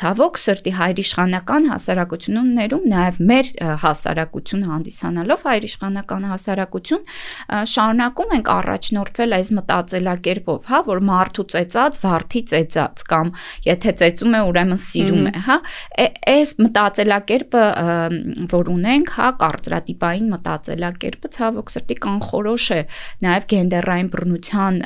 ցավոք 0.00 0.40
սրտի 0.40 0.72
հայրիշխանական 0.80 1.68
հասարակություններում 1.70 2.84
նաև 2.90 3.20
մեր 3.30 3.50
հասարակությունը 3.84 4.70
հանդիսանալով 4.70 5.44
հայրիշխանական 5.50 6.26
հասարակություն 6.30 7.04
շարունակում 7.74 8.34
ենք 8.36 8.50
առաջնորդվել 8.54 9.36
այս 9.40 9.50
մտածելակերպով, 9.60 10.60
հա, 10.70 10.80
որ 10.90 11.02
մարդու 11.10 11.46
ծեծած, 11.54 11.98
վարդի 12.04 12.42
ծեծած 12.50 13.04
կամ 13.10 13.32
եթե 13.66 13.94
ծեծում 14.00 14.36
է, 14.36 14.42
ուրեմն 14.50 14.80
սիրում 14.84 15.28
է, 15.30 15.34
հա։ 15.46 15.56
Այս 16.30 16.54
մտածելակերպը, 16.60 17.64
որ 18.54 18.70
ունենք, 18.74 19.14
հա, 19.20 19.28
կարծրատիպային 19.44 20.30
մտածելակերպը 20.34 21.32
ցավոք 21.36 21.74
սրտի 21.74 21.98
կանխորոշ 22.06 22.66
է 22.76 22.80
նաև 23.26 23.48
գենդերային 23.54 24.10
բռնության 24.14 24.80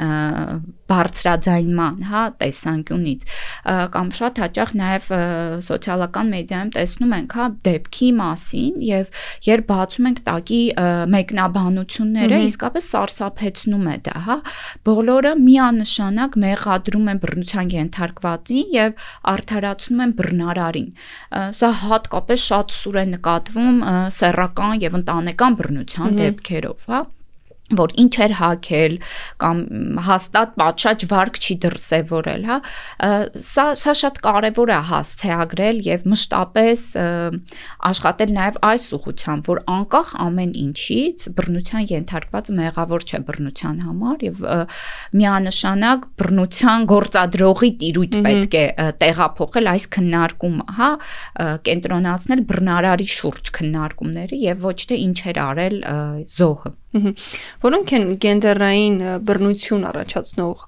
բարձրաձայնման, 0.94 2.00
հա, 2.10 2.22
տեսանկյունից 2.40 3.28
կամ 3.94 4.13
շատ 4.18 4.40
հաճախ 4.42 4.70
նաև 4.80 5.08
սոցիալական 5.66 6.30
մեդիայում 6.34 6.70
տեսնում 6.74 7.14
ենք, 7.18 7.34
հա, 7.38 7.46
դեպքի 7.68 8.08
մասին 8.20 8.84
եւ 8.84 9.20
երբ 9.48 9.66
բացում 9.70 10.08
ենք 10.10 10.20
տակի 10.28 10.60
մեկնաբանությունները, 11.14 12.40
իսկապես 12.48 12.88
սարսափեցնում 12.94 13.88
է 13.94 13.96
դա, 14.08 14.16
հա։ 14.28 14.36
Բոլորը 14.88 15.32
միանշանակ 15.44 16.38
մեղադրում 16.44 17.10
են 17.14 17.22
բռնության 17.24 17.74
ենթարկվածին 17.74 18.72
եւ 18.74 19.04
արդարացնում 19.34 20.04
են 20.04 20.14
բռնարարին։ 20.20 20.88
Սա 21.58 21.72
հատկապես 21.84 22.48
շատ 22.54 22.78
սուր 22.78 23.00
է 23.02 23.06
նկատվում 23.14 23.84
սեռական 24.20 24.80
եւ 24.84 24.98
ընտանեկան 25.02 25.60
բռնության 25.60 26.18
դեպքերով, 26.24 26.88
հա 26.94 27.04
որ 27.72 27.92
ինչ 27.96 28.12
էր 28.24 28.32
հակել 28.36 28.94
կամ 29.40 29.60
հաստատ 30.04 30.50
պատշաճ 30.60 31.04
վարկ 31.08 31.38
չի 31.40 31.54
դրսևորել, 31.64 32.42
հա։ 32.50 32.58
Սա 33.40 33.64
սա 33.80 33.94
շատ 34.00 34.20
կարևոր 34.26 34.72
է 34.74 34.80
հասցեագրել 34.90 35.80
եւ 35.88 36.04
մշտապես 36.12 36.82
աշխատել 37.88 38.34
նաեւ 38.36 38.58
այս 38.68 38.84
ուղղությամբ, 38.98 39.48
որ 39.48 39.62
անկախ 39.74 40.12
ամեն 40.26 40.52
ինչից 40.64 41.26
բռնության 41.40 41.88
ենթարկված 41.94 42.52
մեղավոր 42.60 43.08
չէ 43.08 43.22
բռնության 43.32 43.80
համար 43.88 44.26
եւ 44.28 44.44
միանշանակ 45.24 46.06
բռնության 46.20 46.86
գործադրողի 46.92 47.72
տիրույթ 47.80 48.20
պետք 48.28 48.60
է 48.60 48.64
տեղափոխել 49.00 49.72
այս 49.72 49.88
քննարկումը, 49.96 50.68
հա, 50.78 50.92
կենտրոնացնել 51.64 52.46
բռնարարի 52.52 53.10
շուրջ 53.14 53.52
քննարկումները 53.58 54.40
եւ 54.44 54.64
ոչ 54.68 54.78
թե 54.92 55.02
ինչ 55.08 55.18
էր 55.32 55.44
արել 55.48 55.78
զոհը։ 56.34 56.76
Որոնք 57.64 57.92
են 57.98 58.04
գենդերային 58.22 58.98
բռնություն 59.26 59.86
առաջացնող 59.90 60.64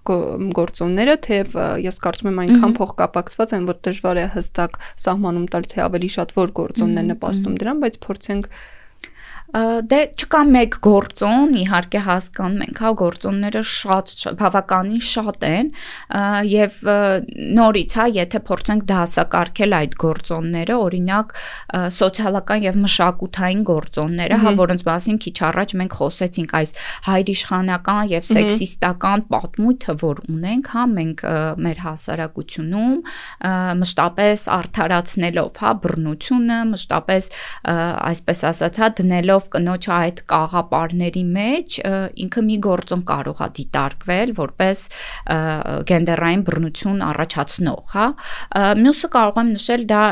գործոնները, 0.58 1.14
թեև 1.26 1.58
ես 1.86 2.00
կարծում 2.06 2.30
եմ 2.32 2.40
այնքան 2.44 2.74
փոխկապակցված 2.80 3.54
են, 3.56 3.68
որ 3.70 3.78
դժվար 3.86 4.20
է 4.22 4.26
հստակ 4.34 4.80
սահմանում 5.06 5.46
տալ, 5.54 5.68
թե 5.70 5.84
ավելի 5.86 6.10
շատ 6.16 6.34
որ 6.36 6.54
գործոնն 6.60 6.98
է 6.98 7.04
նպաստում 7.12 7.60
դրան, 7.62 7.84
բայց 7.86 8.00
փորձենք 8.06 8.50
դե 9.54 9.98
չկա 10.18 10.40
մեկ 10.50 10.76
գործոն, 10.82 11.52
իհարկե 11.60 12.00
հասկանում 12.06 12.62
ենք, 12.66 12.80
հա, 12.82 12.90
գործոնները 13.00 13.60
շատ 13.70 14.12
բավականին 14.40 15.02
շատ 15.06 15.46
են 15.46 15.68
եւ 16.50 16.78
նորից, 17.56 17.94
հա, 17.96 18.06
եթե 18.16 18.40
փորձենք 18.48 18.86
դասակարգել 18.90 19.76
այդ 19.78 19.94
գործոնները, 20.02 20.76
օրինակ 20.86 21.34
սոցիալական 21.96 22.66
եւ 22.66 22.80
մշակութային 22.86 23.62
գործոնները, 23.70 24.40
հա, 24.42 24.54
որոնց 24.60 24.84
մասին 24.90 25.20
քիչ 25.26 25.36
առաջ 25.46 25.74
մենք 25.80 25.96
խոսեցինք 26.00 26.56
այս 26.60 26.74
հայրիշխանական 27.06 28.02
եւ 28.16 28.28
սեքսիստական 28.32 29.24
պատմույթը, 29.30 29.96
որ 30.02 30.22
ունենք, 30.36 30.70
հա, 30.74 30.84
մենք 30.96 31.24
մեր 31.66 31.82
հասարակությունում 31.86 32.94
մշտապես 33.86 34.46
արդարացնելով, 34.56 35.50
հա, 35.62 35.72
բռնությունը, 35.86 36.60
մշտապես 36.74 37.30
այսպես 37.76 38.44
ասած, 38.50 38.80
հա, 38.82 38.90
դնելով 39.00 39.35
գնալով 39.36 39.48
կնոջ 39.52 39.86
այդ 39.92 40.20
կաղապարների 40.30 41.22
մեջ 41.36 41.76
ինքը 42.24 42.42
մի 42.46 42.56
գործոն 42.64 43.02
կարող 43.06 43.40
է 43.44 43.48
դիտարկվել 43.56 44.32
որպես 44.36 44.78
գենդերային 45.90 46.44
բռնություն 46.46 47.02
առաջացնող, 47.06 47.82
հա։ 47.92 48.06
Մյուսը 48.80 49.10
կարող 49.16 49.40
եմ 49.42 49.50
նշել 49.56 49.84
դա 49.90 50.02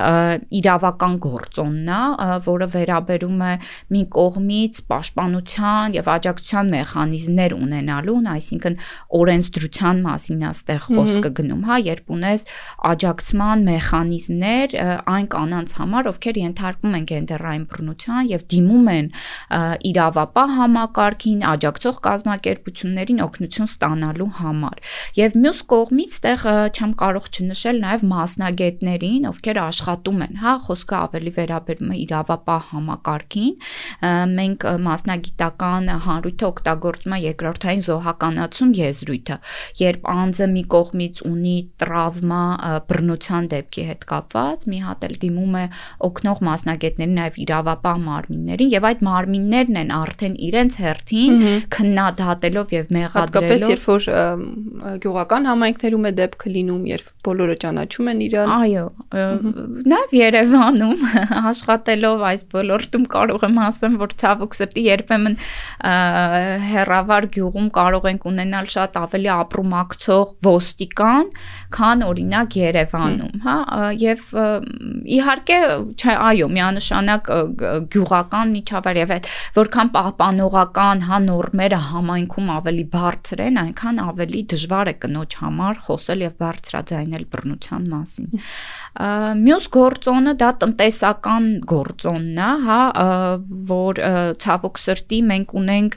իրավական 0.61 1.15
գործոնն 1.25 1.91
է, 1.95 2.01
որը 2.45 2.69
վերաբերում 2.75 3.45
է 3.45 3.53
մի 3.95 4.03
կողմից 4.15 4.83
պաշտպանության 4.93 5.97
եւ 5.99 6.11
աջակցության 6.15 6.73
մեխանիզմներ 6.75 7.57
ունենալուն, 7.59 8.29
այսինքն 8.35 8.79
օրենսդրության 9.21 10.03
մասին 10.05 10.45
է 10.45 10.51
ստեղ 10.55 10.83
խոսքը 10.85 11.33
գնում, 11.41 11.65
հա, 11.65 11.77
երբ 11.89 12.15
ունես 12.15 12.47
աջակցման 12.95 13.65
մեխանիզմներ 13.71 14.77
այն 15.15 15.29
կանանց 15.35 15.77
համար, 15.81 16.11
ովքեր 16.15 16.41
ենթարկվում 16.45 16.99
են 16.99 17.09
գենդերային 17.15 17.67
բռնության 17.75 18.31
եւ 18.35 18.47
դիմում 18.55 18.91
են 18.95 19.11
իրավապահ 19.91 20.55
համակարգին, 20.59 21.45
աջակցող 21.55 21.99
կազմակերպություններին 22.09 23.23
օգնություն 23.25 23.71
ստանալու 23.71 24.31
համար։ 24.41 24.83
Եվ 25.19 25.37
մյուս 25.45 25.61
կողմից 25.75 26.19
տեղ 26.25 26.47
չեմ 26.75 26.93
կարող 27.05 27.29
չնշել 27.35 27.81
նաև 27.85 28.05
մասնագետներին, 28.15 29.29
ովքեր 29.31 29.61
աշխատում 29.65 30.25
են, 30.25 30.39
հա, 30.45 30.55
խոսքը 30.65 30.97
ավելի 31.05 31.33
վերաբերում 31.39 31.93
է 31.95 31.99
իրավապահ 32.05 32.63
համակարգին։ 32.75 33.55
Մենք 34.35 34.67
մասնագիտական 34.85 35.91
հանրույթը 36.05 36.47
օգտագործում 36.51 37.15
է 37.15 37.19
երկրորդային 37.25 37.85
զոհականացում 37.85 38.75
եզրույթը, 38.79 39.39
երբ 39.81 40.09
անձը 40.15 40.49
մի 40.55 40.65
կողմից 40.75 41.23
ունի 41.29 41.57
տրավմա 41.83 42.43
բռնության 42.89 43.49
դեպքի 43.55 43.85
հետ 43.91 44.07
կապված, 44.11 44.67
մի 44.75 44.79
հատ 44.85 45.07
էլ 45.09 45.17
դիմում 45.25 45.59
է 45.61 45.65
օգնող 46.09 46.43
մասնագետներին, 46.49 47.15
նաև 47.21 47.39
իրավապահ 47.45 48.01
մարմիններին 48.05 48.73
եւ 48.75 48.89
այդ 48.91 49.04
մարմիններն 49.05 49.81
են 49.85 49.95
արդեն 49.95 50.37
իրենց 50.49 50.79
հերթին 50.85 51.39
քննադատելով 51.75 52.75
եւ 52.79 52.95
մեղադրելով 52.99 53.35
հատկապես 53.35 53.67
երբ 53.71 53.85
որ 53.91 55.01
գյուղական 55.05 55.49
համայնքներում 55.51 56.09
է 56.09 56.13
դեպքը 56.19 56.53
լինում, 56.55 56.83
երբ 56.95 57.11
բոլորը 57.25 57.57
ճանաչում 57.65 58.09
են 58.13 58.21
իրար։ 58.25 58.53
Այո, 58.55 58.85
նաեւ 59.93 60.15
Երևանում 60.19 61.05
աշխատելով 61.51 62.25
այս 62.31 62.45
ոլորտում 62.55 63.07
կարող 63.15 63.47
եմ 63.49 63.61
ասեմ, 63.65 63.97
որ 64.03 64.15
ցավոք 64.23 64.57
սրտի 64.59 64.85
երբեմն 64.85 65.37
հերավար 66.75 67.29
գյուղում 67.35 67.69
կարող 67.79 68.09
ենք 68.13 68.27
ունենալ 68.31 68.71
շատ 68.75 68.99
ավելի 69.05 69.31
ապրումակցող 69.35 70.35
ոստիկան, 70.49 71.33
քան 71.75 72.05
օրինակ 72.09 72.59
Երևանում, 72.65 73.35
հա, 73.45 73.57
եւ 74.05 74.27
իհարկե, 75.19 75.59
չէ, 75.95 76.15
այո, 76.29 76.51
միանշանակ 76.55 77.33
գյուղական 77.95 78.55
միջավայր 78.55 78.94
եւ 79.03 79.15
այդ 79.15 79.29
որքան 79.59 79.91
պահպանողական 79.95 81.05
հա 81.09 81.19
նորմերը 81.25 81.81
համայնքում 81.89 82.51
ավելի 82.55 82.85
բարձր 82.95 83.43
են, 83.45 83.61
այնքան 83.65 84.01
ավելի 84.05 84.41
դժվար 84.55 84.91
է 84.91 84.95
կնոջ 85.05 85.37
համար 85.45 85.81
խոսել 85.85 86.25
եւ 86.25 86.35
բարձրաձայնել 86.45 87.25
բռնության 87.35 87.89
մասին։ 87.95 88.29
Մյուս 89.45 89.69
գործոնը 89.75 90.35
դա 90.41 90.51
տնտեսական 90.65 91.49
գործոնն 91.75 92.41
է, 92.45 92.51
հա, 92.65 92.81
որ 93.71 94.01
ցավոք 94.45 94.81
սրտի 94.85 95.21
մենք 95.31 95.55
ունենք 95.61 95.97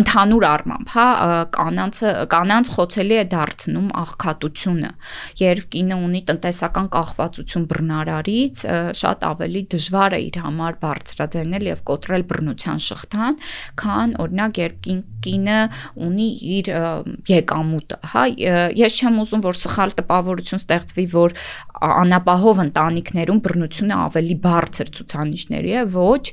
ընդհանուր 0.00 0.46
առմամբ, 0.50 0.92
հա, 0.94 1.06
կանանց 1.56 2.02
կանանց 2.30 2.70
խոցելի 2.76 3.16
է 3.20 3.24
դարձնում 3.34 3.88
աղքատությունը։ 4.00 4.90
Երբ 5.40 5.66
կինը 5.74 5.98
ունի 6.06 6.20
տնտեսական 6.30 6.88
կախվածություն 6.94 7.66
բռնարարից, 7.70 8.62
շատ 9.00 9.26
ավելի 9.30 9.62
դժվար 9.74 10.16
է 10.16 10.20
իր 10.30 10.38
համար 10.44 10.69
բարձրաձայնել 10.84 11.70
եւ 11.70 11.82
կոտրել 11.90 12.24
բռնության 12.30 12.82
շղթան, 12.86 13.38
քան 13.80 14.14
օրինակ 14.24 14.60
երբ 14.60 14.78
կին, 14.86 15.00
կինը 15.20 15.58
ունի 16.06 16.28
իր 16.56 16.70
եկամուտը, 17.30 17.98
հա, 18.12 18.22
ես 18.80 18.98
չեմ 19.00 19.18
ուզում 19.24 19.42
որ 19.44 19.58
սխալ 19.60 19.94
տպավորություն 20.00 20.62
ստեղծվի, 20.64 21.06
որ 21.14 21.34
անապահով 21.80 22.62
ընտանիքներում 22.64 23.40
բռնությունը 23.44 23.98
ավելի 24.04 24.36
բարձր 24.44 24.92
ցուցանիշների 24.96 25.74
է, 25.80 25.84
ոչ 25.96 26.24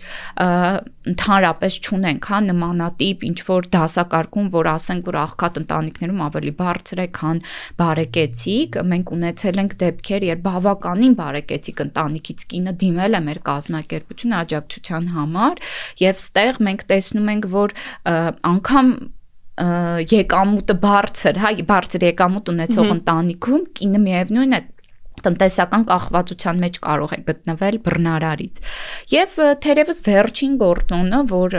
ընդհանրապես 1.07 1.77
չունենք, 1.87 2.27
հա, 2.31 2.39
նմանատիպ 2.47 3.23
ինչ 3.27 3.37
որ 3.47 3.67
դասակարգում, 3.75 4.47
որ 4.57 4.69
ասենք, 4.73 5.07
որ 5.07 5.17
աղքատ 5.23 5.59
ընտանիքներում 5.61 6.23
ավելի 6.27 6.53
բարձր 6.57 7.01
է, 7.03 7.07
քան 7.17 7.39
բարեկեցիկ, 7.79 8.79
մենք 8.91 9.13
ունեցել 9.17 9.61
ենք 9.63 9.75
դեպքեր, 9.83 10.25
երբ 10.27 10.43
բավականին 10.47 11.15
բարեկեցիկ 11.21 11.83
ընտանիքից 11.87 12.45
կինը 12.51 12.73
դիմել 12.83 13.17
է 13.17 13.21
մեր 13.27 13.39
կազմակերպություն 13.47 14.26
աջակցության 14.37 15.11
համար, 15.17 15.61
եւ 16.03 16.23
ստեղ 16.23 16.59
մենք 16.67 16.87
տեսնում 16.91 17.31
ենք, 17.33 17.47
որ 17.57 17.75
անգամ 18.51 18.91
եկամուտը 19.57 20.73
բարձր, 20.83 21.37
հա, 21.41 21.51
բարձր 21.71 22.03
եկամուտ 22.07 22.49
ունեցող 22.53 22.91
ընտանիքում 22.97 23.63
կինը 23.79 24.01
միևնույն 24.03 24.53
է 24.53 24.59
տնտեսական 25.25 25.83
կախվածության 25.89 26.59
մեջ 26.61 26.77
կարող 26.83 27.13
է 27.15 27.19
գտնվել 27.27 27.77
բռնարարից։ 27.87 28.59
Եվ 29.13 29.37
թերևս 29.63 30.01
վերջին 30.05 30.53
գործոնը, 30.61 31.21
որ 31.31 31.55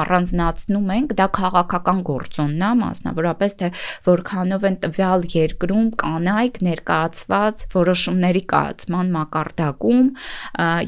առանձնացնում 0.00 0.92
ենք, 0.96 1.14
դա 1.18 1.28
քաղաքական 1.38 2.02
գործոնն 2.08 2.64
է, 2.68 2.70
մասնավորապես 2.82 3.56
թե 3.62 3.70
որքանով 4.08 4.66
են 4.68 4.76
տվյալ 4.84 5.26
երկրում 5.34 5.88
կանայք 6.02 6.60
ներկայացված 6.68 7.64
որոշումների 7.78 8.42
կայացման 8.52 9.12
մակարդակում 9.16 10.04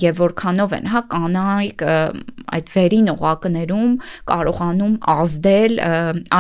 եւ 0.05 0.21
որքանով 0.21 0.77
են, 0.77 0.91
հա, 0.93 1.03
կանայք 1.15 1.87
այդ 2.51 2.71
վերին 2.75 3.11
օղակներում 3.15 3.93
կարողանում 4.31 4.95
ազդել 5.15 5.75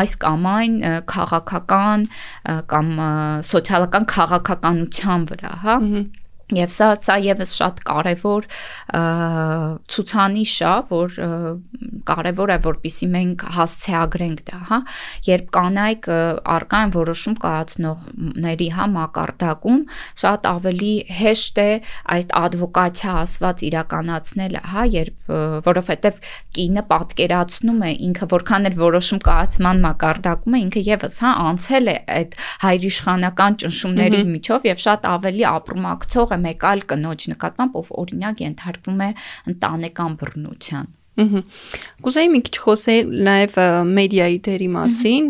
այս 0.01 0.15
կամ 0.25 0.47
այն 0.51 0.77
քաղաքական 1.11 2.07
կամ 2.71 2.89
սոցիալական 3.51 4.09
քաղաքականության 4.11 5.29
վրա, 5.31 5.53
հա 5.65 5.70
հա 5.71 6.03
Եվ 6.51 6.73
սա 6.75 6.89
սա 6.99 7.17
եւս 7.23 7.53
շատ 7.55 7.81
կարեւոր 7.87 8.47
ցուցանիշ 9.91 10.55
է, 10.67 10.73
որ 10.91 11.19
կարեւոր 12.11 12.53
է 12.55 12.57
որպիսի 12.65 13.09
մենք 13.15 13.45
հասցեագրենք 13.57 14.41
դա, 14.51 14.59
հա, 14.71 14.79
երբ 15.29 15.51
կանայք 15.55 16.09
արկա 16.55 16.81
են 16.87 16.95
որոշում 16.97 17.37
կայացնողների 17.45 18.69
հա 18.77 18.87
մակարդակում, 18.97 19.81
շատ 20.23 20.49
ավելի 20.51 20.93
հեշտ 21.21 21.61
է 21.63 21.69
այդ 22.17 22.35
advokatիա 22.41 23.15
ասված 23.21 23.65
իրականացնելը, 23.71 24.65
հա, 24.75 24.87
երբ 24.97 25.33
որովհետեւ 25.71 26.21
կինը 26.59 26.85
պատկերացնում 26.91 27.81
է 27.87 27.93
ինքը 28.11 28.31
որքան 28.35 28.71
էլ 28.71 28.77
որոշում 28.81 29.23
կայացման 29.31 29.83
մակարդակում 29.87 30.59
է, 30.59 30.63
ինքը 30.67 30.85
եւս 30.91 31.21
հա 31.25 31.33
անցել 31.51 31.91
է 31.91 31.97
այդ 32.17 32.37
հայրիշխանական 32.65 33.59
ճնշումների 33.61 34.23
միջով 34.31 34.69
եւ 34.71 34.83
շատ 34.87 35.09
ավելի 35.11 35.47
ապրումակցող 35.51 36.35
է 36.35 36.40
մեկ 36.47 36.65
այլ 36.71 36.87
կնոջ 36.95 37.29
նկատմամբ, 37.35 37.77
ով 37.81 37.93
օրինակ 38.05 38.43
ենթարկվում 38.47 39.05
է 39.07 39.11
ընտանեկան 39.55 40.19
բռնության։ 40.21 40.97
Ահա։ 41.21 41.41
Կուզեի 42.05 42.29
մի 42.33 42.41
քիչ 42.47 42.57
խոսել 42.65 43.11
նաև 43.27 43.57
մեդիայի 43.91 44.39
դերի 44.47 44.69
մասին, 44.77 45.27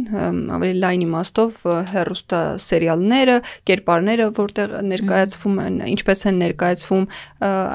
ավելի 0.57 0.83
լայն 0.85 1.05
իմաստով 1.07 1.57
հերոստա 1.91 2.43
սերիալները, 2.65 3.37
կերպարները, 3.71 4.29
որտեղ 4.39 4.77
ներկայացվում 4.91 5.59
են, 5.65 5.81
ինչպես 5.97 6.25
են 6.31 6.39
ներկայացվում, 6.45 7.09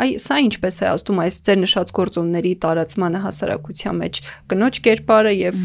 այ 0.06 0.15
սա 0.26 0.39
ինչպես 0.45 0.80
է 0.86 0.88
ազդում 0.93 1.21
այս 1.26 1.41
ձեր 1.50 1.60
նշած 1.65 1.93
գործոնների 2.00 2.54
տարածմանը 2.65 3.24
հասարակության 3.26 4.02
մեջ, 4.06 4.24
կնոջ 4.54 4.82
կերպարը 4.86 5.36
եւ 5.41 5.62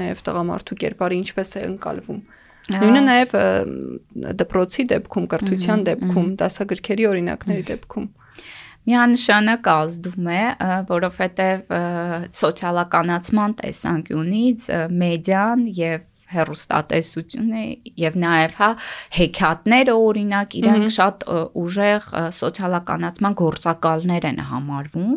նաև 0.00 0.26
տղամարդու 0.30 0.80
կերպարը 0.86 1.22
ինչպես 1.24 1.56
է 1.56 1.68
ընկալվում։ 1.74 2.24
Ա 2.24 2.45
Նույնը 2.74 3.02
նաև 3.06 3.34
դպրոցի 4.42 4.84
դեպքում, 4.92 5.26
կրթության 5.32 5.84
դեպքում, 5.86 6.30
դասագրքերի 6.42 7.06
օրինակների 7.12 7.66
դեպքում 7.72 8.08
միանշանակ 8.86 9.68
ազդում 9.72 10.28
է, 10.30 10.42
որովհետև 10.90 11.72
սոցիալականացման 12.36 13.54
տեսանկյունից 13.60 14.66
մեդիան 15.00 15.64
եւ 15.78 16.04
հերոստատեսությունը 16.36 17.62
եւ 18.02 18.18
նաեւ 18.22 18.56
հա 18.60 18.70
հեքիաթները 19.16 19.96
օրինակ 20.06 20.56
իրանք 20.60 20.92
շատ 20.96 21.26
ուժեղ 21.62 22.08
սոցիալականացման 22.36 23.36
գործակալներ 23.40 24.28
են 24.30 24.40
համարվում 24.50 25.16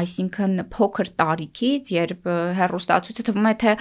այսինքն 0.00 0.64
փոքր 0.74 1.10
տարիքից 1.24 1.92
երբ 1.94 2.30
հերոստացույցը 2.60 3.26
թվում 3.28 3.48
է 3.50 3.54
թե 3.64 3.76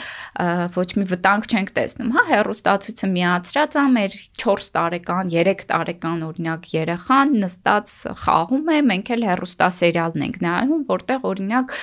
ոչ 0.78 0.88
մի 1.00 1.06
վտանգ 1.14 1.50
չենք 1.54 1.74
տեսնում 1.78 2.14
հա 2.18 2.24
հերոստացույցը 2.34 3.10
միացրած 3.14 3.78
է 3.84 3.86
մեր 3.98 4.18
4 4.44 4.68
տարեկան 4.78 5.32
3 5.34 5.66
տարեկան 5.74 6.26
օրինակ 6.28 6.70
երեխան 6.74 7.34
նստած 7.44 7.94
խաղում 8.24 8.72
է 8.74 8.80
մենք 8.90 9.12
էլ 9.16 9.26
հերոստա 9.30 9.70
սերիալն 9.78 10.26
ենք 10.28 10.40
նայում 10.44 10.84
որտեղ 10.90 11.28
օրինակ 11.30 11.76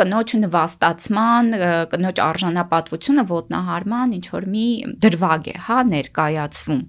կնոջ 0.00 0.34
նվաստացման 0.44 1.50
կնոջ 1.94 2.22
արժանապատվությունը 2.24 3.24
ոտնահար 3.30 3.88
հարման 3.94 4.14
ինչ 4.18 4.26
որ 4.34 4.44
մի 4.50 4.66
դրվագ 5.02 5.48
է, 5.50 5.54
հա, 5.66 5.78
ներկայացվում։ 5.90 6.82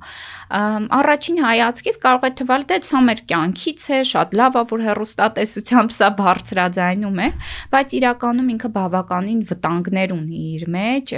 Առաջին 0.98 1.40
հայացքից 1.46 2.00
կարող 2.06 2.26
է 2.26 2.32
թվալ 2.40 2.66
դե 2.70 2.78
սա 2.90 3.02
մեր 3.06 3.22
կյանքից 3.30 3.86
է, 3.86 4.00
շատ 4.10 4.36
լավ 4.40 4.58
է, 4.58 4.64
որ 4.72 4.84
հերոստատեսությամբ 4.86 5.96
սա 5.96 6.10
բարձրաձայնում 6.20 7.22
է, 7.26 7.30
բայց 7.76 7.96
իրականում 8.00 8.52
ինքը 8.56 8.70
բավականին 8.76 9.42
վտանգներ 9.52 10.16
ունի 10.16 10.42
իր 10.56 10.68
մեջ, 10.76 11.16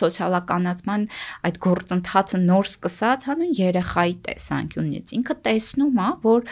սոցիալականացման 0.00 1.08
այդ 1.50 1.60
գործընթացը 1.70 2.42
նոր 2.44 2.70
սկսած 2.70 3.28
հանուն 3.30 3.54
երեխայի 3.60 4.16
տեսանկյունից։ 4.28 5.14
Ինքը 5.20 5.38
տեսնում 5.48 6.00
է, 6.00 6.10
որ 6.30 6.48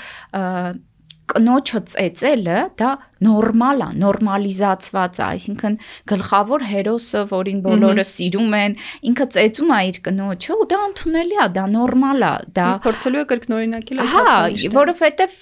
կնոջը 1.29 1.81
ծեծելը 1.93 2.61
դա 2.81 2.91
նորմալ 3.25 3.83
է, 3.83 3.89
նորմալիզացված 4.03 5.19
է, 5.19 5.25
այսինքն 5.29 5.77
գլխավոր 6.13 6.65
հերոսը, 6.69 7.23
որին 7.33 7.63
բոլորը 7.67 8.05
սիրում 8.09 8.57
են, 8.59 8.77
ինքը 9.11 9.27
ծեծում 9.35 9.73
է 9.75 9.81
իր 9.89 9.99
կնոջը 10.09 10.59
ու 10.59 10.67
դա 10.73 10.79
ընդունելի 10.89 11.39
է, 11.39 11.47
դա 11.59 11.65
նորմալ 11.75 12.27
է, 12.29 12.33
դա 12.59 12.69
փորձելու 12.87 13.23
է 13.23 13.25
կրկնօրինակել 13.33 14.03
այդ 14.05 14.13
Հա, 14.19 14.37
որովհետև 14.79 15.37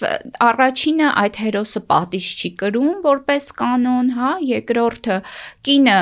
առաջինը 0.47 1.11
այդ 1.23 1.39
հերոսը 1.43 1.81
պատիժ 1.91 2.27
չի 2.37 2.51
կրում 2.63 2.97
որպես 3.07 3.49
կանոն, 3.61 4.11
հա, 4.17 4.31
երկրորդը 4.47 5.19
կինը 5.67 5.97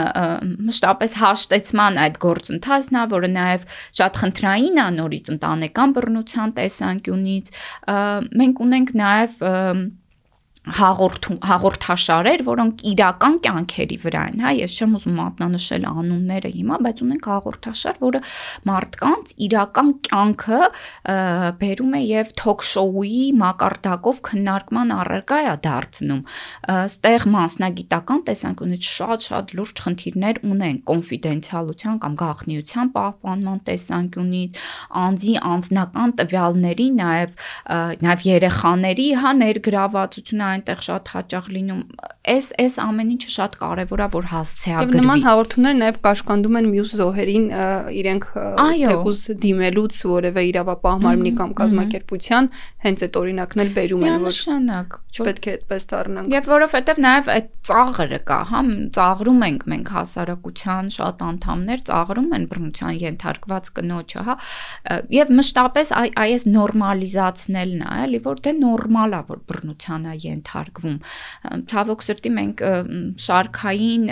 մշտապես 0.70 1.18
հաշտեցման 1.26 2.00
այդ 2.06 2.20
գործընթացն 2.26 3.00
է, 3.02 3.06
որը 3.16 3.30
նաև 3.36 3.68
շատ 4.00 4.22
խնդրային 4.24 4.82
է 4.86 4.88
նորից 4.96 5.32
ընտանեկան 5.36 5.96
բռնության 6.00 6.56
տեսանկյունից։ 6.60 7.54
Մենք 8.42 8.66
ունենք 8.66 8.98
նաև 9.02 9.46
հաղորդում 10.66 11.38
հաղորդաշարեր, 11.46 12.42
որոնք 12.46 12.84
իրական 12.90 13.36
կյանքերի 13.46 13.98
վրա 14.02 14.22
են, 14.32 14.40
հա, 14.46 14.52
ես 14.58 14.76
չեմ 14.76 14.96
ուզում 14.98 15.18
մատնանշել 15.20 15.86
անունները 15.92 16.52
հիմա, 16.56 16.80
բայց 16.86 17.02
ունենք 17.06 17.28
հաղորդաշար, 17.30 18.00
որը 18.02 18.22
մարդկանց 18.70 19.34
իրական 19.46 19.92
կյանքը 20.10 20.62
բերում 21.62 21.94
է 21.96 22.02
եւ 22.06 22.34
թոք 22.42 22.66
շոուի 22.66 23.22
մակարդակով 23.46 24.22
քննարկման 24.26 24.94
առարկա 24.96 25.40
է 25.46 25.54
դարձնում։ 25.66 26.22
Ստեղ 26.76 27.28
մասնագիտական 27.36 28.26
տեսանկյունից 28.26 28.90
շատ-շատ 28.96 29.56
լուրջ 29.60 29.84
խնդիրներ 29.86 30.42
ունեն 30.50 30.78
կոնֆիդենցիալության 30.90 32.00
կամ 32.06 32.18
գաղտնիության 32.26 32.92
պահպանման 32.96 33.60
տեսանկյունից, 33.70 34.60
անձի 35.06 35.36
անձնական 35.56 36.16
տվյալների, 36.20 36.88
նաեւ 36.96 37.30
նաեւ 38.06 38.26
երեխաների 38.26 39.08
հա 39.22 39.32
ներգրավվածությունը 39.40 40.55
այնտեղ 40.56 40.84
շատ 40.86 41.12
հաճախ 41.16 41.50
լինում 41.56 41.82
այս 42.36 42.48
այս 42.66 42.78
ամեն 42.86 43.12
ինչը 43.16 43.32
շատ 43.36 43.58
կարևոր 43.62 44.04
է 44.06 44.08
որ 44.16 44.28
հասցեագրվի։ 44.32 44.96
Եվ 44.96 45.06
նման 45.06 45.26
հաղորդումները 45.26 45.80
նաև 45.82 46.00
կաշկանդում 46.06 46.60
են 46.60 46.70
մյուս 46.74 46.96
զոհերին 47.02 47.48
իրենք 48.02 48.28
թեկուզ 48.36 49.24
դիմելուց 49.46 50.00
որևէ 50.16 50.46
իրավապահ 50.52 51.02
մարմնի 51.06 51.34
կամ 51.42 51.56
կազմակերպության 51.62 52.52
հենց 52.86 53.06
այդ 53.06 53.20
օրինակն 53.22 53.66
էլ 53.66 53.74
բերում 53.76 54.06
են 54.06 54.16
որ 54.26 54.32
նշանակ 54.32 55.00
պետք 55.16 55.46
է 55.48 55.52
այդպես 55.56 55.86
դառնանք։ 55.92 56.34
Եվ 56.34 56.48
որովհետև 56.52 57.00
նաև 57.06 57.30
այդ 57.36 57.48
ծաղրը 57.70 58.20
կա, 58.28 58.40
հա, 58.50 58.62
ծաղրում 58.98 59.44
ենք 59.46 59.64
մենք 59.72 59.92
հասարակության 59.96 60.90
շատ 60.96 61.24
անդամներ 61.26 61.84
ծաղրում 61.90 62.36
են 62.36 62.48
բռնության 62.52 63.00
ենթարկված 63.06 63.70
կնոջը, 63.80 64.26
հա, 64.28 64.36
եւ 65.16 65.34
մշտապես 65.40 65.94
այ 66.02 66.10
այս 66.26 66.48
նորմալիզացնելն 66.52 67.86
է, 67.86 67.94
էլի 68.06 68.22
որ 68.26 68.44
դե 68.46 68.56
նորմալ 68.60 69.16
է 69.16 69.22
որ 69.32 69.42
բռնության 69.52 70.06
է 70.06 70.16
ենթարկվում։ 70.46 70.98
Ցավոք 71.72 72.04
սրտի 72.06 72.32
մենք 72.36 72.62
շարքային, 73.26 74.06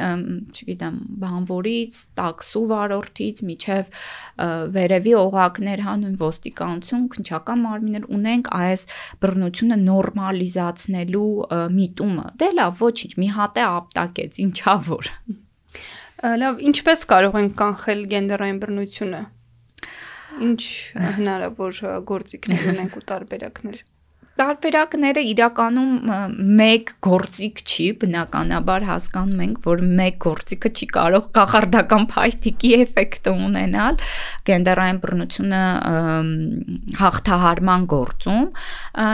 չգիտեմ, 0.54 0.98
բանվորից, 1.22 2.00
տաքսու 2.18 2.64
վարորդից 2.74 3.42
միջև 3.50 4.02
վերևի 4.74 5.14
օղակներ 5.20 5.84
հանուն 5.88 6.18
ոստիկանություն, 6.24 7.06
քնչական 7.14 7.64
մարմիններ 7.68 8.10
ունենք 8.18 8.52
այս 8.64 8.86
բռնությունը 9.24 9.78
նորմալիզացնելու 9.84 11.30
միտումը։ 11.78 12.28
Դե 12.42 12.52
լավ, 12.58 12.76
ոչինչ, 12.84 13.14
մի 13.24 13.30
հատ 13.38 13.62
է 13.62 13.66
ապտակեց, 13.70 14.42
ինչա 14.48 14.76
որ։ 14.90 15.14
Լավ, 16.44 16.60
ինչպես 16.72 17.08
կարող 17.14 17.40
ենք 17.44 17.56
կանխել 17.60 18.06
գենդերային 18.14 18.60
բռնությունը։ 18.64 19.24
Ինչ 20.34 20.62
հնարավոր 21.20 21.82
գործիքներ 22.10 22.70
ունենք 22.74 22.96
ու 22.98 23.04
տարբերակներ 23.12 23.82
տարբերակները 24.40 25.22
իրականում 25.30 26.12
մեկ 26.58 26.92
գործիք 27.06 27.60
չի, 27.64 27.86
բնականաբար 28.02 28.86
հասկանում 28.88 29.42
ենք, 29.46 29.58
որ 29.68 29.84
մեկ 30.00 30.16
գործիքը 30.26 30.72
չի 30.74 30.88
կարող 30.96 31.28
կախարդական 31.38 32.08
փայտիկի 32.14 32.72
էֆեկտ 32.78 33.30
ունենալ 33.34 34.00
գենդերային 34.50 35.02
բռնությունը 35.04 35.62
հաղթահարման 37.02 37.86
գործում։ 37.94 38.48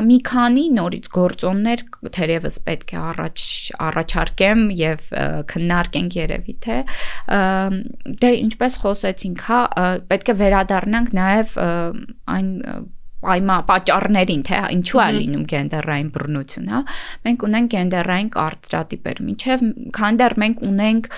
Մի 0.08 0.19
քանի 0.29 0.65
նորից 0.79 1.10
գործոններ 1.19 1.84
թերևս 2.19 2.60
պետք 2.69 2.93
է 2.95 3.01
առաջ 3.10 3.47
առաջարկեմ 3.89 4.63
եւ 4.79 5.12
քննարկենք 5.51 6.17
երևի 6.19 6.55
թե 6.63 6.77
դե 8.23 8.32
ինչպես 8.45 8.79
խոսեցինք, 8.86 9.43
հա, 9.49 9.60
պետք 10.13 10.32
է 10.34 10.38
վերադառնանք 10.43 11.13
նաեւ 11.19 11.60
այն 11.60 12.49
պայմա 13.25 13.58
պատճառներին, 13.69 14.43
թե 14.49 14.62
ինչու 14.75 15.01
է 15.03 15.10
լինում 15.19 15.43
գենդերային 15.53 16.12
բռնություն, 16.15 16.69
հա։ 16.73 16.79
Մենք 17.27 17.45
ունենք 17.49 17.73
գենդերային 17.75 18.29
կարծրատիպեր, 18.36 19.21
միջև 19.29 19.65
քան 19.99 20.21
դեռ 20.23 20.38
մենք 20.45 20.63
ունենք 20.69 21.12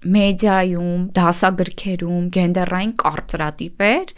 մեդիայում, 0.00 1.00
դասագրքերում 1.16 2.28
գենդերային 2.36 2.92
կարծրատիպեր, 3.02 4.12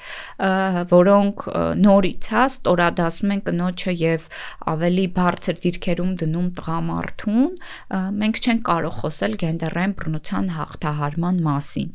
որոնք 0.92 1.46
նորից 1.82 2.28
հա 2.34 2.44
ստորադասում 2.52 3.34
են 3.34 3.42
կնոջը 3.48 3.94
եւ 4.02 4.28
ավելի 4.74 5.06
բարձր 5.18 5.58
դիրքերում 5.66 6.12
դնում 6.22 6.48
տղամարդուն, 6.62 7.50
մենք 8.22 8.40
չենք 8.42 8.62
կարող 8.70 8.96
խոսել 9.02 9.36
գենդերային 9.42 9.96
բռնության 9.98 10.54
հաղթահարման 10.60 11.42
մասին։ 11.48 11.90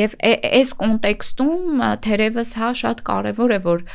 Եվ 0.00 0.18
այս 0.26 0.74
կոնտեքստում 0.82 1.86
թերևս 2.06 2.52
հա 2.58 2.74
շատ 2.82 3.06
կարեւոր 3.06 3.56
է 3.56 3.62
որ 3.70 3.88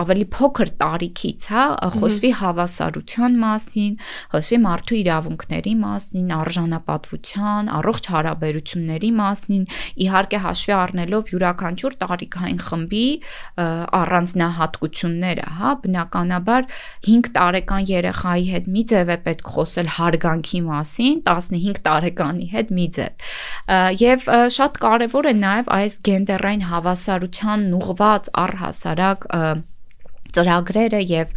ավելի 0.00 0.26
փոքր 0.34 0.70
տարիքից, 0.82 1.46
հա, 1.54 1.64
խոսվի 1.94 2.30
հավասարության 2.40 3.38
մասին, 3.44 3.92
խոսվի 4.34 4.58
մարդու 4.64 4.98
իրավունքների 5.00 5.74
մասին, 5.84 6.32
արժանապատվության, 6.38 7.70
առողջ 7.78 8.08
հարաբերությունների 8.14 9.10
մասին, 9.20 9.62
իհարկե 10.04 10.40
հաշվի 10.44 10.74
առնելով 10.78 11.32
յուրաքանչյուր 11.34 11.96
տարիքային 12.04 12.60
խմբի 12.68 13.06
առանձնահատկությունները, 14.04 15.46
հա, 15.58 15.74
բնականաբար 15.84 16.68
5 17.08 17.30
տարեկան 17.38 17.88
երեխայի 17.94 18.46
հետ 18.54 18.70
մի 18.74 18.84
ձև 18.94 19.14
է 19.14 19.18
պետք 19.28 19.52
խոսել 19.54 19.92
հարգանքի 19.98 20.60
մասին, 20.68 21.20
15 21.28 21.82
տարեկանի 21.88 22.48
հետ 22.54 22.74
մի 22.78 22.86
ձև։ 22.98 23.28
Եվ 24.04 24.26
շատ 24.58 24.80
կարևոր 24.84 25.30
է 25.30 25.34
նաև 25.44 25.70
այս 25.78 25.98
գենդերային 26.08 26.66
հավասարության 26.70 27.68
ուղված 27.78 28.32
առհասարակ 28.44 29.28
ծրագրերը 30.36 31.00
եւ 31.10 31.34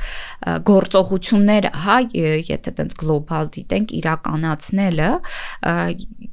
գործողությունները, 0.67 1.71
հա, 1.85 1.97
եթե 2.17 2.73
տենց 2.77 2.95
գլոբալ 3.01 3.51
դիտենք 3.57 3.93
իրականացնելը, 3.97 5.09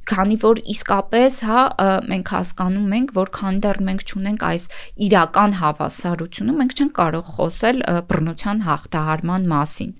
քանի 0.05 0.37
որ 0.45 0.61
իսկապես, 0.75 1.39
հա, 1.49 1.61
մենք 2.09 2.31
հասկանում 2.35 2.95
ենք, 2.99 3.13
որ 3.15 3.31
քան 3.35 3.59
դեռ 3.65 3.79
մենք 3.89 4.03
ճունենք 4.11 4.45
այս 4.49 4.67
իրական 5.05 5.55
հավասարությունը, 5.61 6.55
մենք 6.59 6.75
չենք 6.75 6.93
կարող 6.99 7.31
խոսել 7.35 7.81
բռնության 8.09 8.61
հաղթահարման 8.65 9.47
մասին։ 9.51 9.91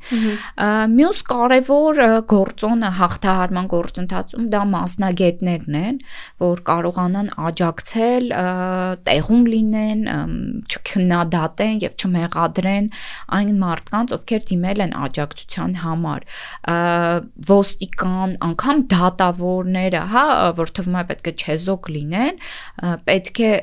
Մյուս 0.96 1.22
կարևոր 1.32 2.02
գործոնը 2.32 2.92
հաղթահարման 3.00 3.70
գործընթացում 3.76 4.50
դա 4.54 4.62
մասնագետներն 4.76 5.80
են, 5.82 6.00
որ 6.46 6.64
կարողանան 6.70 7.32
աջակցել, 7.50 8.30
տեղում 9.10 9.44
լինեն, 9.56 10.06
չքննադատեն 10.70 11.82
եւ 11.86 11.98
չմեղա 12.00 12.46
տրամադրեն 12.56 12.90
այն 13.36 13.54
մարդկանց, 13.62 14.14
ովքեր 14.16 14.44
դիմել 14.50 14.84
են 14.86 14.96
աջակցության 15.06 15.78
համար։ 15.84 16.26
ոստիկան, 17.52 18.36
անգամ 18.50 18.84
դատավորները, 18.96 20.04
հա, 20.16 20.26
որ 20.60 20.74
թվում 20.80 21.00
է 21.00 21.06
պետք 21.12 21.32
է 21.32 21.36
չեզոք 21.46 21.90
լինեն, 21.96 22.44
պետք 23.10 23.42
է 23.46 23.54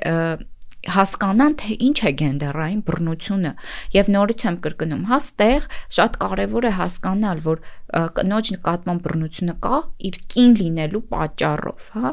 հասկանան 0.82 1.52
թե 1.62 1.76
ինչ 1.86 1.98
է 2.02 2.10
գենդերային 2.18 2.80
բռնությունը 2.88 3.50
եւ 3.94 4.08
նորից 4.16 4.44
եմ 4.48 4.56
կրկնում 4.64 5.04
հա 5.12 5.18
ստեղ 5.22 5.68
շատ 5.94 6.16
կարեւոր 6.24 6.66
է 6.66 6.72
հասկանալ 6.80 7.42
որ 7.46 7.62
կնոջ 7.92 8.50
նկատմամբ 8.56 9.02
բռնությունը 9.06 9.54
կա 9.64 9.78
իր 10.08 10.18
կին 10.32 10.52
լինելու 10.58 11.00
պատճառով 11.12 11.88
հա 11.96 12.12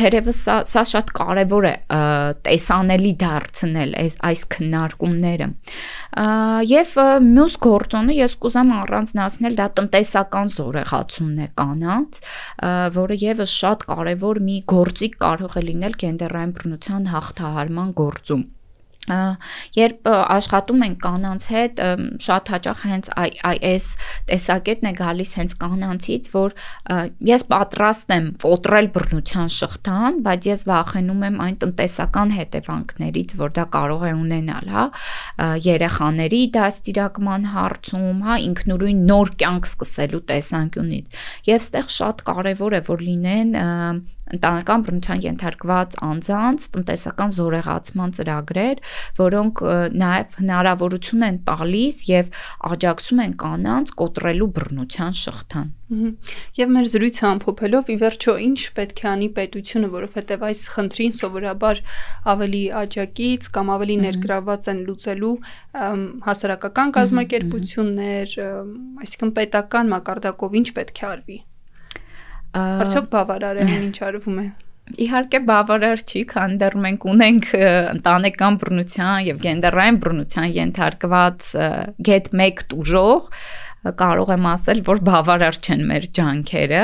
թերևս 0.00 0.40
սա 0.46 0.56
սա 0.70 0.84
շատ 0.90 1.12
կարեւոր 1.18 1.66
է 1.70 1.74
տեսանելի 2.46 3.12
դարձնել 3.22 3.92
այս 4.04 4.16
այս 4.30 4.44
քննարկումները 4.54 5.48
եւ 6.70 6.94
մյուս 7.26 7.58
գործոնը 7.66 8.16
ես 8.20 8.36
կուզեմ 8.44 8.72
առանձնացնել 8.78 9.58
դա 9.60 9.66
տնտեսական 9.80 10.54
զորեղացումն 10.56 11.42
է 11.44 11.50
կանանց 11.60 12.22
որը 12.96 13.20
եւս 13.24 13.58
շատ 13.64 13.84
կարեւոր 13.92 14.42
մի 14.48 14.56
գործիք 14.74 15.20
կարող 15.26 15.60
է 15.60 15.66
լինել 15.68 16.00
գենդերային 16.04 16.56
բռնության 16.56 17.12
հաղթահարման 17.14 17.92
գործում 18.00 18.48
երբ 19.76 20.10
աշխատում 20.10 20.84
ենք 20.86 20.98
կանանց 21.04 21.46
հետ 21.54 21.82
շատ 22.26 22.52
հաճախ 22.54 22.82
հենց 22.90 23.10
այս 23.20 23.86
տեսակետն 24.30 24.90
է 24.90 24.92
գալիս 25.00 25.32
հենց 25.40 25.54
կանանցից 25.64 26.30
որ 26.34 26.54
ես 27.30 27.44
պատրաստ 27.50 28.14
եմ 28.16 28.28
կոտրել 28.44 28.90
բռնության 28.96 29.50
շղթան 29.56 30.20
բայց 30.26 30.48
ես 30.50 30.64
վախենում 30.70 31.24
եմ 31.30 31.40
այն 31.46 31.58
տնտեսական 31.64 32.34
հետևանքներից 32.38 33.36
որ 33.40 33.54
դա 33.60 33.66
կարող 33.76 34.06
է 34.10 34.12
ունենալ 34.20 34.70
հա 34.76 34.86
երեխաների 35.66 36.42
դաստիարակման 36.56 37.50
հարցում 37.54 38.24
հա 38.28 38.38
ինքնուրույն 38.50 39.04
նոր 39.10 39.34
կյանք 39.42 39.70
սկսելու 39.70 40.24
տեսանկյունից 40.30 41.20
եւ 41.50 41.66
ստեղ 41.66 41.92
շատ 42.00 42.24
կարեւոր 42.30 42.80
է 42.80 42.82
որ 42.90 43.06
լինեն 43.10 43.54
ընտանեկան 44.36 44.84
բռնության 44.86 45.22
ենթարկված 45.26 45.96
անձանց 46.10 46.68
տնտեսական 46.76 47.34
զորեղացման 47.40 48.14
ծրագրեր, 48.20 48.84
որոնք 49.20 49.64
նաև 50.04 50.38
հնարավորություն 50.40 51.26
են 51.30 51.42
տալիս 51.50 52.00
եւ 52.10 52.32
աջակցում 52.70 53.22
են 53.26 53.36
կանանց 53.44 53.92
կոտրելու 54.00 54.50
բռնության 54.60 55.20
շղթան։ 55.20 55.68
Եվ 55.90 56.68
մեր 56.70 56.88
զրույցը 56.90 57.24
ամփոփելով 57.26 57.88
ի 57.90 57.96
վերջո 57.98 58.34
ինչ 58.46 58.60
պետք 58.76 59.00
է 59.02 59.08
անի 59.10 59.28
պետությունը, 59.38 59.88
որովհետև 59.96 60.44
այս 60.50 60.60
խնդրին 60.76 61.16
սովորաբար 61.18 61.82
ավելի 62.34 62.62
աջակից 62.84 63.50
կամ 63.58 63.74
ավելի 63.74 63.98
ներգրաված 64.06 64.70
են 64.70 64.86
լուծելու 64.86 65.34
հասարակական 66.30 66.96
կազմակերպություններ, 67.00 68.38
այսինքն 69.02 69.36
պետական 69.40 69.94
մակարդակով 69.98 70.58
ինչ 70.62 70.68
պետք 70.78 71.02
է 71.02 71.08
արվի։ 71.10 71.40
Արդյոք 72.56 73.08
բավարար 73.14 73.62
է 73.62 73.66
ինչ 73.76 73.96
արվում 74.10 74.38
է։ 74.42 74.46
Իհարկե 75.04 75.38
բավարար 75.46 76.00
չի, 76.02 76.20
քան 76.32 76.54
դեռ 76.60 76.76
մենք 76.84 77.04
ունենք 77.12 77.48
ընտանեկան 77.60 78.56
բռնության 78.62 79.26
եւ 79.28 79.42
գենդերային 79.44 79.98
բռնության 80.02 80.48
ենթարկված 80.56 81.50
get 82.08 82.30
1 82.34 82.64
տուժող, 82.72 83.28
կարող 84.00 84.32
եմ 84.34 84.48
ասել, 84.50 84.82
որ 84.90 85.02
բավարար 85.10 85.60
չեն 85.60 85.84
մեր 85.90 86.08
ջանքերը 86.18 86.82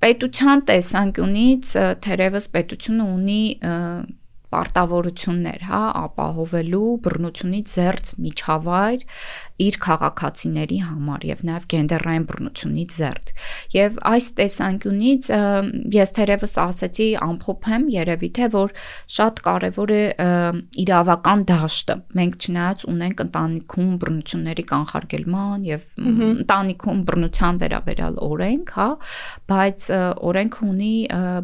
պետության 0.00 0.64
տեսանկյունից 0.70 1.70
թերևս 2.04 2.50
պետությունը 2.56 3.06
ունի 3.14 3.44
պարտավորություններ, 4.50 5.66
հա, 5.70 5.80
ապահովելու 6.00 6.86
բռնությունից 7.04 7.74
զերծ 7.76 8.08
միջավայր 8.24 9.04
իր 9.60 9.76
քաղաքացիների 9.84 10.78
համար 10.86 11.24
եւ 11.30 11.42
նաեւ 11.48 11.66
գենդերային 11.74 12.24
բռնությունից 12.30 12.94
զերծ։ 13.00 13.32
Եվ 13.74 13.98
այս 14.10 14.26
տեսանկյունից 14.40 15.28
ես 15.96 16.12
թերևս 16.16 16.54
ասացի 16.64 17.08
ամփոփեմ 17.26 17.84
երևի 17.94 18.30
թե 18.40 18.48
որ 18.54 18.74
շատ 19.16 19.42
կարեւոր 19.46 19.92
է 19.96 20.02
իրավական 20.84 21.44
դաշտը։ 21.50 21.96
Մենք 22.20 22.38
չնայած 22.40 22.84
ունենք 22.90 23.22
ընտանիքում 23.26 23.90
բռնությունների 24.00 24.64
կանխարգելման 24.70 25.66
եւ 25.70 25.84
ընտանիքում 26.40 27.02
բռնության 27.10 27.60
վերաբերյալ 27.60 28.18
օրենք, 28.30 28.74
հա, 28.80 28.88
բայց 29.50 29.88
օրենքը 30.30 30.68
ունի 30.70 30.94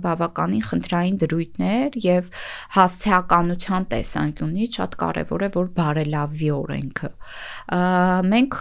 բավականին 0.07 0.64
խնդրային 0.70 1.20
դրույթներ 1.22 1.98
եւ 2.07 2.31
հասցեականության 2.76 3.88
տեսանկյունից 3.92 4.81
շատ 4.81 4.96
կարեւոր 5.02 5.46
է 5.46 5.50
որ 5.57 5.70
բարելավվի 5.76 6.50
օրենքը 6.57 7.11
մենք 8.27 8.57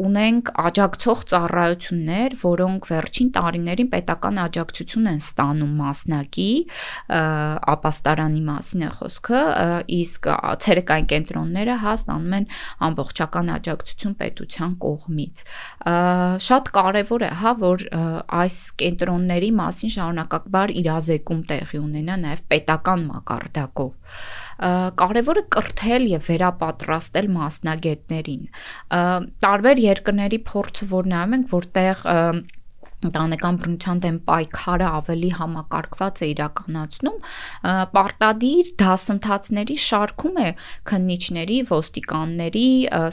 ունենք 0.00 0.50
աջակցող 0.62 1.22
ծառայություններ, 1.32 2.36
որոնք 2.42 2.88
վերջին 2.88 3.30
տարիներին 3.36 3.90
պետական 3.92 4.40
աջակցություն 4.44 5.08
են 5.12 5.20
ստանում 5.22 5.74
մասնակի, 5.82 6.50
ապաստարանի 7.74 8.42
մասին 8.48 8.84
է 8.86 8.90
խոսքը, 8.98 9.42
իսկ 9.98 10.30
ցերեկային 10.64 11.08
կենտրոնները 11.12 11.76
հա 11.84 11.94
ստանում 11.98 12.36
են 12.38 12.48
ամբողջական 12.88 13.52
աջակցություն 13.58 14.16
պետության 14.22 14.76
կողմից։ 14.88 15.44
Շատ 16.48 16.72
կարևոր 16.78 17.26
է, 17.28 17.30
հա, 17.42 17.54
որ 17.62 17.86
այս 18.42 18.58
կենտրոնների 18.82 19.50
մասին 19.62 19.94
շարունակակար 19.98 20.74
իրազեկում 20.82 21.42
տեղի 21.52 21.82
ունենա 21.84 22.20
նաև 22.24 22.44
պետական 22.52 23.08
մակարդակով 23.08 23.92
կարևորը 24.58 25.42
կրթել 25.54 26.06
եւ 26.12 26.28
վերապատրաստել 26.28 27.28
մասնագետներին 27.34 28.44
տարբեր 29.46 29.82
երկրների 29.84 30.40
փորձը 30.50 30.88
որ 30.92 31.10
նայում 31.14 31.36
ենք 31.38 31.52
որտեղ 31.54 32.02
ընտանեկան 33.06 33.58
բռնության 33.62 34.00
դեմ 34.02 34.16
պայքարը 34.26 34.86
ավելի 34.98 35.28
համակարգված 35.38 36.22
է 36.24 36.28
իրականացնում, 36.32 37.18
պարտադիր 37.94 38.70
դասընթացների 38.82 39.76
շարքում 39.84 40.40
է 40.42 40.48
քննիչների, 40.90 41.58
ոստիկանների, 41.70 42.64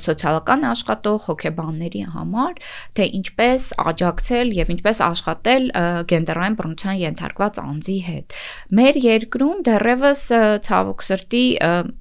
սոցիալական 0.06 0.66
աշխատող, 0.72 1.20
հոգեբանների 1.30 2.02
համար, 2.16 2.58
թե 2.98 3.08
ինչպես 3.20 3.68
աջակցել 3.86 4.54
եւ 4.58 4.74
ինչպես 4.76 5.02
աշխատել 5.06 5.70
գենդերային 6.10 6.58
բռնության 6.60 7.00
ենթարկված 7.06 7.62
անձի 7.66 8.00
հետ։ 8.10 8.36
Մեր 8.80 9.00
երկրում 9.06 9.64
դեռևս 9.70 10.26
ցավոք 10.66 11.06
սրտի 11.06 11.46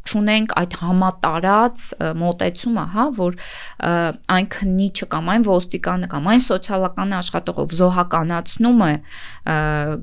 ճունենք 0.09 0.57
այդ 0.65 0.79
համատարած 0.85 1.87
մոտեցումը, 2.25 2.87
հա, 2.95 3.07
որ 3.21 3.39
այն 4.35 4.51
քննիչը 4.55 5.09
կամ 5.15 5.31
այն 5.35 5.47
ոստիկանը 5.49 6.11
կամ 6.15 6.29
այն 6.33 6.45
սոցիալական 6.49 7.17
աշխատողը 7.21 7.67
զոհականացնում 7.79 8.85
է 8.85 8.93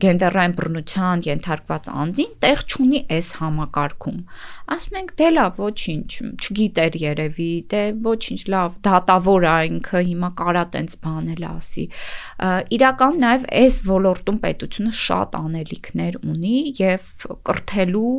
գենդերային 0.01 0.55
բռնության 0.57 1.23
ենթարկված 1.25 1.87
անձին, 2.01 2.33
տեղ 2.45 2.59
չունի 2.71 2.99
այս 3.15 3.29
համակարգում։ 3.41 4.17
Ասում 4.71 4.97
ենք 5.01 5.13
դե 5.21 5.29
լավ, 5.35 5.61
ոչինչ, 5.61 6.09
չգիտեր 6.41 6.97
երևի, 7.01 7.49
դե 7.71 7.81
ոչինչ, 8.05 8.41
լավ, 8.53 8.75
դատավոր 8.85 9.47
է 9.51 9.55
ինքը, 9.71 10.01
հիմա 10.11 10.29
կարա 10.41 10.63
տենց 10.75 10.95
բանել 11.01 11.47
ասի։ 11.51 11.85
Իրական 12.77 13.17
նաև 13.21 13.47
այս 13.61 13.79
ոլորտում 13.89 14.37
պետությունը 14.45 14.93
շատ 15.01 15.35
անելիքներ 15.41 16.19
ունի 16.21 16.55
եւ 16.81 17.25
կրթելու 17.49 18.13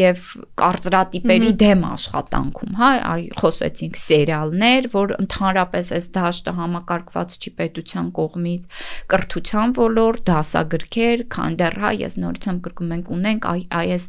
եւ 0.00 0.24
կարծրատիպերի 0.62 1.52
դեմ 1.62 1.84
աշխատանքում, 1.92 2.74
հա, 2.80 2.90
այ 3.12 3.22
խոսեցինք 3.42 4.00
սերիալներ, 4.02 4.88
որ 4.96 5.14
ընդհանրապես 5.18 5.92
այս 5.98 6.08
դաշտը 6.16 6.54
համակարգված 6.58 7.36
չի 7.42 7.52
պետության 7.60 8.10
կողմից, 8.18 8.66
կրթության 9.13 9.75
ոլորտ, 9.77 10.23
դասագրքեր, 10.29 11.25
քանդեր, 11.33 11.77
հա, 11.83 11.91
ես 12.03 12.17
նորից 12.21 12.47
եմ 12.51 12.61
գրկում 12.67 12.95
ենք 12.97 13.11
ունենք 13.17 13.49
այ 13.51 13.61
այս 13.81 14.07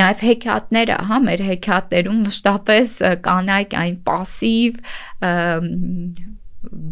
նաև 0.00 0.24
հեքիաթները, 0.30 0.98
հա, 1.10 1.20
մեր 1.28 1.46
հեքիաթերում 1.50 2.20
մշտապես 2.26 2.96
կանայք 3.26 3.78
այն 3.84 3.96
пассив 4.10 4.82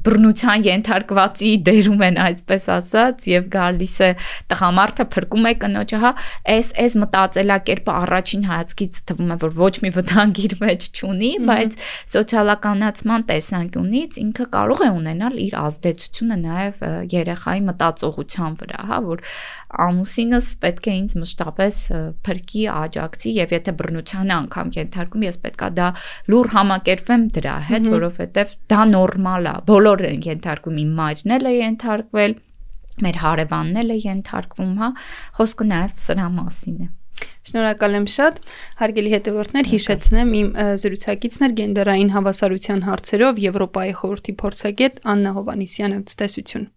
բռնության 0.04 0.64
ենթարկվածի 0.68 1.52
դերում 1.68 2.04
են 2.08 2.20
այսպես 2.24 2.68
ասած 2.74 3.28
եւ 3.32 3.48
գալիս 3.54 3.96
է 4.08 4.10
տղամարդը 4.54 5.06
փրկում 5.16 5.48
է 5.50 5.54
կնոջը 5.64 6.00
հա 6.04 6.12
այս 6.54 6.72
այս 6.84 6.98
մտածելակերպը 7.04 7.96
առաջին 8.04 8.46
հայացքից 8.50 9.00
թվում 9.10 9.34
է 9.34 9.38
որ 9.44 9.56
ոչ 9.60 9.74
մի 9.84 9.92
վտանգ 9.98 10.42
իր 10.44 10.56
մեջ 10.64 10.88
չունի 10.94 11.32
բայց 11.50 11.78
սոցիալականացման 12.14 13.28
տեսանկյունից 13.34 14.20
ինքը 14.24 14.48
կարող 14.58 14.84
է 14.84 14.90
ունենալ 15.00 15.40
իր 15.48 15.58
ազդեցությունը 15.64 16.40
նաեւ 16.44 16.86
երեխայի 17.14 17.66
մտածողության 17.72 18.58
վրա 18.64 18.88
հա 18.94 19.00
որ 19.08 19.26
ամուսինս 19.84 20.48
պետք 20.64 20.88
է 20.90 20.96
ինձ 21.00 21.14
մշտապես 21.24 21.78
փրկի, 22.28 22.64
աջակցի 22.74 23.34
եւ 23.40 23.54
եթե 23.56 23.74
բռնության 23.82 24.34
անգամ 24.38 24.72
կենթարկում, 24.78 25.26
ես 25.28 25.38
պետքա 25.44 25.70
դա 25.80 25.90
լուր 26.34 26.50
համակերպեմ 26.54 27.28
դրա 27.38 27.56
հետ, 27.70 27.88
որովհետեւ 27.94 28.58
դա 28.74 28.82
նորմալ 28.94 29.52
է։ 29.54 29.56
Բոլորը 29.70 30.10
են 30.14 30.26
կենթարկում, 30.28 30.82
իմ 30.84 30.92
մայրն 31.04 31.38
էլ 31.38 31.48
է 31.50 31.54
կենթարկվել, 31.60 32.36
մեր 33.04 33.22
հարևանն 33.24 33.80
էլ 33.84 33.94
է 33.94 34.02
կենթարկվում, 34.04 34.76
հա։ 34.84 34.92
Խոսքը 35.40 35.72
նաեւ 35.74 35.96
սրա 36.04 36.28
մասին 36.38 36.78
է։ 36.84 36.92
Շնորհակալ 37.48 37.98
եմ 38.00 38.06
շատ։ 38.14 38.40
Հարգելի 38.80 39.12
հետևորդներ, 39.14 39.70
հիշեցնեմ 39.74 40.32
իմ 40.40 40.52
զրուցակիցն 40.84 41.48
էր 41.48 41.58
գենդերային 41.62 42.14
հավասարության 42.18 42.86
հարցերով 42.90 43.44
Եվրոպայի 43.48 43.98
խորհրդի 44.04 44.38
փորձագետ 44.44 45.04
Աննա 45.16 45.36
Հովանիսյանը։ 45.40 46.00
Ցտեսություն։ 46.14 46.74